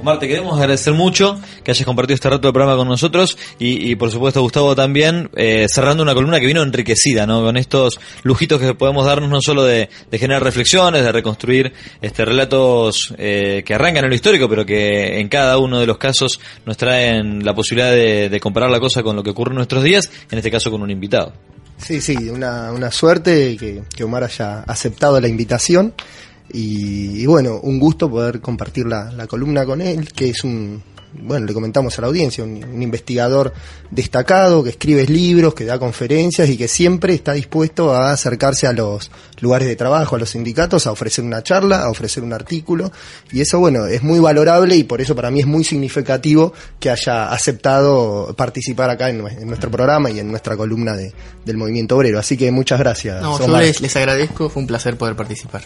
Omar, 0.00 0.18
te 0.18 0.26
queremos 0.26 0.58
agradecer 0.58 0.94
mucho 0.94 1.38
que 1.62 1.72
hayas 1.72 1.84
compartido 1.84 2.14
este 2.14 2.30
rato 2.30 2.48
de 2.48 2.52
programa 2.54 2.76
con 2.76 2.88
nosotros 2.88 3.36
y, 3.58 3.90
y, 3.90 3.96
por 3.96 4.10
supuesto 4.10 4.40
Gustavo 4.40 4.74
también, 4.74 5.28
eh, 5.36 5.66
cerrando 5.68 6.02
una 6.02 6.14
columna 6.14 6.40
que 6.40 6.46
vino 6.46 6.62
enriquecida, 6.62 7.26
¿no? 7.26 7.42
Con 7.42 7.58
estos 7.58 8.00
lujitos 8.22 8.58
que 8.58 8.72
podemos 8.72 9.04
darnos 9.04 9.28
no 9.28 9.42
solo 9.42 9.62
de, 9.62 9.90
generar 10.12 10.42
reflexiones, 10.42 11.04
de 11.04 11.12
reconstruir 11.12 11.74
este 12.00 12.24
relatos 12.24 13.12
eh, 13.18 13.62
que 13.64 13.74
arrancan 13.74 14.04
en 14.04 14.10
lo 14.10 14.16
histórico, 14.16 14.48
pero 14.48 14.64
que 14.64 15.20
en 15.20 15.28
cada 15.28 15.58
uno 15.58 15.78
de 15.78 15.86
los 15.86 15.98
casos 15.98 16.40
nos 16.64 16.78
traen 16.78 17.44
la 17.44 17.54
posibilidad 17.54 17.92
de, 17.92 18.40
comparar 18.40 18.70
la 18.70 18.80
cosa 18.80 19.02
con 19.02 19.16
lo 19.16 19.22
que 19.22 19.30
ocurre 19.30 19.50
en 19.50 19.56
nuestros 19.56 19.84
días, 19.84 20.10
en 20.30 20.38
este 20.38 20.50
caso 20.50 20.70
con 20.70 20.80
un 20.80 20.90
invitado. 20.90 21.34
Sí, 21.76 22.00
sí, 22.00 22.16
una, 22.30 22.72
una 22.72 22.90
suerte 22.90 23.56
que 23.56 24.04
Omar 24.04 24.24
haya 24.24 24.60
aceptado 24.60 25.20
la 25.20 25.28
invitación. 25.28 25.92
Y, 26.52 27.22
y 27.22 27.26
bueno, 27.26 27.60
un 27.62 27.78
gusto 27.78 28.10
poder 28.10 28.40
compartir 28.40 28.86
la, 28.86 29.10
la 29.12 29.26
columna 29.26 29.64
con 29.64 29.80
él, 29.80 30.12
que 30.12 30.30
es 30.30 30.44
un, 30.44 30.82
bueno, 31.12 31.46
le 31.46 31.52
comentamos 31.52 31.98
a 31.98 32.02
la 32.02 32.08
audiencia, 32.08 32.44
un, 32.44 32.64
un, 32.64 32.82
investigador 32.82 33.52
destacado 33.90 34.62
que 34.62 34.70
escribe 34.70 35.06
libros, 35.06 35.54
que 35.54 35.64
da 35.64 35.78
conferencias 35.78 36.48
y 36.48 36.56
que 36.56 36.68
siempre 36.68 37.14
está 37.14 37.32
dispuesto 37.32 37.92
a 37.92 38.12
acercarse 38.12 38.66
a 38.66 38.72
los 38.72 39.10
lugares 39.40 39.68
de 39.68 39.76
trabajo, 39.76 40.16
a 40.16 40.18
los 40.18 40.30
sindicatos, 40.30 40.86
a 40.86 40.92
ofrecer 40.92 41.24
una 41.24 41.42
charla, 41.42 41.82
a 41.82 41.90
ofrecer 41.90 42.22
un 42.22 42.32
artículo. 42.32 42.92
Y 43.32 43.40
eso, 43.40 43.58
bueno, 43.58 43.86
es 43.86 44.02
muy 44.02 44.20
valorable 44.20 44.76
y 44.76 44.84
por 44.84 45.00
eso 45.00 45.14
para 45.16 45.30
mí 45.30 45.40
es 45.40 45.46
muy 45.46 45.64
significativo 45.64 46.52
que 46.78 46.90
haya 46.90 47.30
aceptado 47.30 48.34
participar 48.36 48.90
acá 48.90 49.10
en, 49.10 49.26
en 49.26 49.46
nuestro 49.46 49.70
programa 49.70 50.10
y 50.10 50.20
en 50.20 50.30
nuestra 50.30 50.56
columna 50.56 50.94
de, 50.94 51.12
del 51.44 51.56
movimiento 51.56 51.96
obrero. 51.96 52.18
Así 52.18 52.36
que 52.36 52.50
muchas 52.50 52.78
gracias. 52.78 53.20
No, 53.22 53.38
yo 53.38 53.58
les, 53.58 53.80
les 53.80 53.96
agradezco, 53.96 54.48
fue 54.48 54.62
un 54.62 54.66
placer 54.66 54.96
poder 54.96 55.16
participar. 55.16 55.62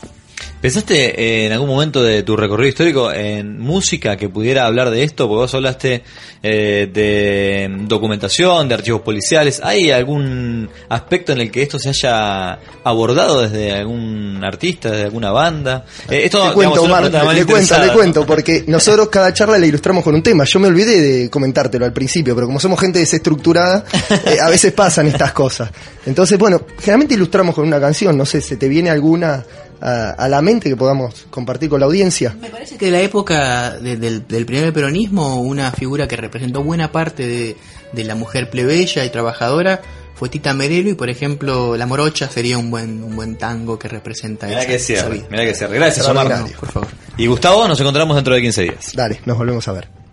¿Pensaste 0.60 1.44
en 1.44 1.52
algún 1.52 1.68
momento 1.68 2.02
de 2.02 2.22
tu 2.22 2.36
recorrido 2.36 2.68
histórico 2.68 3.12
en 3.12 3.58
música 3.60 4.16
que 4.16 4.28
pudiera 4.28 4.66
hablar 4.66 4.90
de 4.90 5.02
esto? 5.02 5.28
Vos 5.34 5.54
hablaste 5.54 6.02
eh, 6.42 6.88
de 6.92 7.68
documentación, 7.86 8.68
de 8.68 8.74
archivos 8.74 9.02
policiales. 9.02 9.60
¿Hay 9.62 9.90
algún 9.90 10.68
aspecto 10.88 11.32
en 11.32 11.40
el 11.40 11.50
que 11.50 11.62
esto 11.62 11.78
se 11.78 11.90
haya 11.90 12.58
abordado 12.82 13.42
desde 13.42 13.72
algún 13.72 14.40
artista, 14.44 14.90
desde 14.90 15.04
alguna 15.04 15.30
banda? 15.30 15.84
Eh, 16.10 16.22
esto, 16.24 16.48
te 16.48 16.54
cuento, 16.54 16.82
Omar, 16.82 17.04
le 17.04 17.46
cuento, 17.46 17.78
le 17.78 17.92
cuento, 17.92 18.26
porque 18.26 18.64
nosotros 18.66 19.08
cada 19.08 19.32
charla 19.32 19.58
le 19.58 19.66
ilustramos 19.66 20.04
con 20.04 20.14
un 20.14 20.22
tema. 20.22 20.44
Yo 20.44 20.60
me 20.60 20.68
olvidé 20.68 21.00
de 21.00 21.30
comentártelo 21.30 21.84
al 21.84 21.92
principio, 21.92 22.34
pero 22.34 22.46
como 22.46 22.60
somos 22.60 22.78
gente 22.80 22.98
desestructurada, 22.98 23.84
eh, 24.26 24.38
a 24.40 24.48
veces 24.48 24.72
pasan 24.72 25.06
estas 25.06 25.32
cosas. 25.32 25.70
Entonces, 26.06 26.38
bueno, 26.38 26.62
generalmente 26.78 27.14
ilustramos 27.14 27.54
con 27.54 27.66
una 27.66 27.80
canción. 27.80 28.16
No 28.16 28.26
sé, 28.26 28.40
¿se 28.40 28.56
te 28.56 28.68
viene 28.68 28.90
alguna 28.90 29.44
a, 29.80 30.10
a, 30.10 30.28
la 30.28 30.42
mente 30.42 30.68
que 30.68 30.76
podamos 30.76 31.26
compartir 31.30 31.68
con 31.68 31.80
la 31.80 31.86
audiencia. 31.86 32.36
Me 32.40 32.48
parece 32.48 32.76
que 32.76 32.86
de 32.86 32.92
la 32.92 33.00
época 33.00 33.72
de, 33.72 33.96
del, 33.96 34.26
del, 34.26 34.46
primer 34.46 34.72
peronismo, 34.72 35.40
una 35.40 35.70
figura 35.72 36.08
que 36.08 36.16
representó 36.16 36.62
buena 36.62 36.92
parte 36.92 37.26
de, 37.26 37.56
de, 37.92 38.04
la 38.04 38.14
mujer 38.14 38.50
plebeya 38.50 39.04
y 39.04 39.10
trabajadora 39.10 39.82
fue 40.14 40.28
Tita 40.28 40.54
Merelo 40.54 40.90
y 40.90 40.94
por 40.94 41.10
ejemplo 41.10 41.76
La 41.76 41.86
Morocha 41.86 42.30
sería 42.30 42.56
un 42.56 42.70
buen 42.70 43.02
un 43.02 43.16
buen 43.16 43.36
tango 43.36 43.78
que 43.78 43.88
representa 43.88 44.46
mirá 44.46 44.60
esa, 44.60 44.70
que 44.70 44.78
cierre, 44.78 45.16
esa 45.16 45.28
mirá 45.28 45.44
que 45.44 45.54
cierre. 45.54 45.74
Gracias, 45.76 46.08
Omar. 46.08 46.46
Por 46.58 46.70
favor. 46.70 46.88
Y 47.16 47.26
Gustavo, 47.26 47.66
nos 47.68 47.80
encontramos 47.80 48.16
dentro 48.16 48.34
de 48.34 48.42
15 48.42 48.62
días. 48.62 48.92
Dale, 48.94 49.20
nos 49.24 49.36
volvemos 49.36 49.66
a 49.68 49.72
ver. 49.72 50.03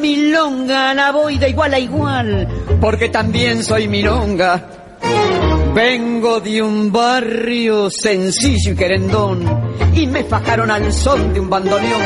Milonga 0.00 0.94
la 0.94 1.12
voy 1.12 1.38
de 1.38 1.50
igual 1.50 1.74
a 1.74 1.78
igual, 1.78 2.48
porque 2.80 3.10
también 3.10 3.62
soy 3.62 3.86
milonga. 3.86 4.66
Vengo 5.74 6.40
de 6.40 6.62
un 6.62 6.90
barrio 6.90 7.90
sencillo 7.90 8.72
y 8.72 8.76
querendón, 8.76 9.44
y 9.94 10.06
me 10.06 10.24
fajaron 10.24 10.70
al 10.70 10.92
son 10.92 11.32
de 11.32 11.40
un 11.40 11.48
bandoneón. 11.48 12.02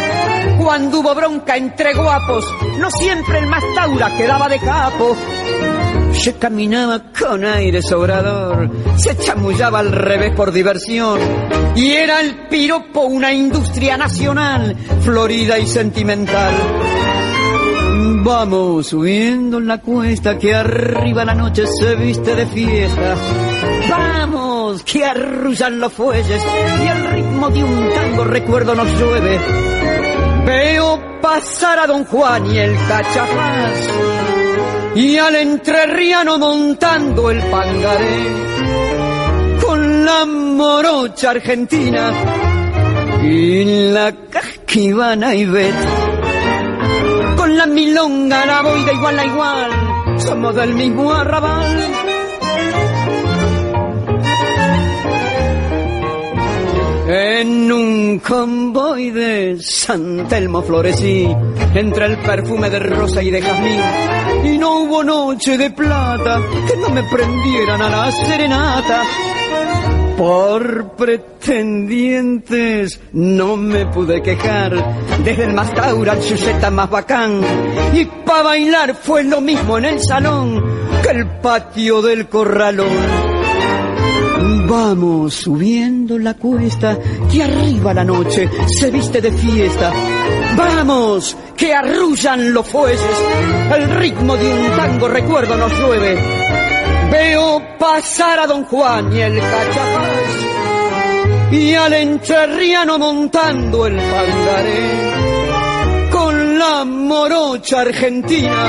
Cuando 0.59 1.01
hubo 1.01 1.15
bronca 1.15 1.57
entre 1.57 1.95
guapos, 1.95 2.45
no 2.79 2.91
siempre 2.91 3.39
el 3.39 3.47
más 3.47 3.63
taura 3.75 4.17
quedaba 4.17 4.49
de 4.49 4.59
capo. 4.59 5.17
Se 6.13 6.35
caminaba 6.35 7.03
con 7.19 7.45
aire 7.45 7.81
sobrador, 7.83 8.71
se 8.97 9.17
chamullaba 9.17 9.81
al 9.81 9.93
revés 9.93 10.33
por 10.37 10.53
diversión, 10.53 11.19
y 11.75 11.93
era 11.93 12.21
el 12.21 12.47
piropo 12.49 13.01
una 13.01 13.33
industria 13.33 13.97
nacional, 13.97 14.77
florida 15.01 15.59
y 15.59 15.67
sentimental. 15.67 16.55
Vamos 18.25 18.87
subiendo 18.87 19.61
la 19.61 19.83
cuesta 19.83 20.39
que 20.39 20.55
arriba 20.55 21.27
la 21.27 21.35
noche 21.35 21.67
se 21.67 21.95
viste 21.95 22.35
de 22.35 22.47
fiesta. 22.47 23.17
Vamos, 23.91 24.83
que 24.83 25.05
arrullan 25.05 25.79
los 25.79 25.93
fuelles 25.93 26.43
y 26.83 26.89
al 26.89 27.05
ritmo 27.11 27.51
de 27.51 27.63
un 27.63 27.91
tango 27.93 28.25
recuerdo 28.25 28.75
nos 28.75 28.89
llueve. 28.99 29.39
Veo 30.47 31.21
pasar 31.21 31.81
a 31.81 31.87
Don 31.87 32.07
Juan 32.07 32.47
y 32.51 32.57
el 32.57 32.75
cachafaz 32.89 33.89
y 34.95 35.19
al 35.19 35.37
entrerriano 35.37 36.39
montando 36.39 37.31
el 37.31 37.43
pangaré 37.43 38.27
con 39.61 40.05
la 40.07 40.25
morocha 40.25 41.33
argentina 41.33 42.11
y 43.23 43.93
la 43.93 44.15
casquivana 44.31 45.35
y 45.35 45.45
bet 45.45 46.04
la 47.67 47.73
milonga 47.73 48.45
la 48.45 48.61
voy 48.63 48.85
de 48.85 48.93
igual 48.93 49.19
a 49.19 49.25
igual, 49.25 49.71
somos 50.19 50.55
del 50.55 50.75
mismo 50.75 51.13
arrabal. 51.13 51.95
En 57.07 57.73
un 57.73 58.19
convoy 58.19 59.11
de 59.11 59.57
San 59.61 60.29
Telmo 60.29 60.63
florecí, 60.63 61.35
entre 61.75 62.07
el 62.07 62.19
perfume 62.19 62.69
de 62.69 62.79
rosa 62.81 63.23
y 63.23 63.31
de 63.31 63.41
jazmín, 63.41 63.81
y 64.45 64.59
no 64.59 64.81
hubo 64.81 65.03
noche 65.03 65.57
de 65.57 65.71
plata 65.71 66.41
que 66.67 66.77
no 66.77 66.91
me 66.91 67.03
prendieran 67.05 67.81
a 67.81 67.89
la 67.89 68.13
serenata. 68.13 69.03
Por 70.17 70.97
pretendientes 70.97 73.01
no 73.13 73.57
me 73.57 73.87
pude 73.87 74.23
quejar, 74.23 74.73
desde 75.25 75.45
el 75.45 75.55
más 75.55 75.75
taura 75.75 76.13
al 76.13 76.73
más 76.73 76.89
bacán, 76.89 77.41
y 77.93 78.05
pa' 78.05 78.43
bailar 78.43 78.95
fue 78.95 79.25
lo 79.25 79.41
mismo 79.41 79.77
en 79.79 79.87
el 79.87 80.01
salón 80.01 80.63
que 81.03 81.11
el 81.11 81.27
patio 81.41 82.01
del 82.01 82.29
corralón. 82.29 82.93
Vamos 84.69 85.35
subiendo 85.35 86.17
la 86.19 86.35
cuesta, 86.35 86.97
que 87.31 87.43
arriba 87.43 87.93
la 87.93 88.05
noche 88.05 88.49
se 88.67 88.91
viste 88.91 89.21
de 89.21 89.33
fiesta. 89.33 89.93
Vamos, 90.57 91.37
que 91.57 91.75
arrullan 91.75 92.55
los 92.55 92.67
fuelles, 92.67 93.01
el 93.77 93.91
ritmo 93.97 94.37
de 94.37 94.53
un 94.53 94.71
tango 94.77 95.09
recuerdo 95.09 95.57
nos 95.57 95.73
llueve. 95.79 96.74
Veo 97.15 97.63
pasar 97.79 98.41
a 98.41 98.47
Don 98.49 98.65
Juan 98.65 99.13
y 99.13 99.21
el 99.21 99.39
cachapaz 99.39 100.35
y 101.53 101.75
al 101.75 101.93
entrerriano 101.93 102.99
montando 102.99 103.87
el 103.87 103.97
pangaré 103.97 106.11
con 106.11 106.59
la 106.59 106.85
morocha 106.85 107.83
argentina 107.83 108.69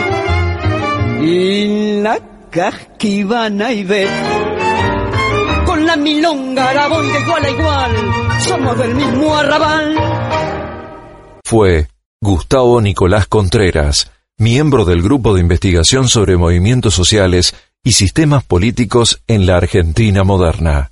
y 1.23 2.01
la 2.01 2.19
casquivana 2.51 3.73
y 3.73 3.83
bet 3.83 4.09
con 5.65 5.83
la 5.83 5.95
milonga 5.95 6.87
voy 6.87 7.07
de 7.07 7.19
igual 7.19 7.45
a 7.45 7.49
igual 7.49 7.91
somos 8.41 8.77
del 8.77 8.93
mismo 8.93 9.35
arrabal. 9.35 9.95
Fue 11.43 11.87
Gustavo 12.21 12.79
Nicolás 12.79 13.25
Contreras 13.25 14.11
miembro 14.37 14.83
del 14.83 15.01
grupo 15.01 15.33
de 15.33 15.41
investigación 15.41 16.09
sobre 16.09 16.37
movimientos 16.37 16.93
sociales 16.93 17.55
y 17.85 17.93
sistemas 17.93 18.43
políticos 18.43 19.21
en 19.27 19.45
la 19.45 19.55
Argentina 19.55 20.25
moderna. 20.25 20.91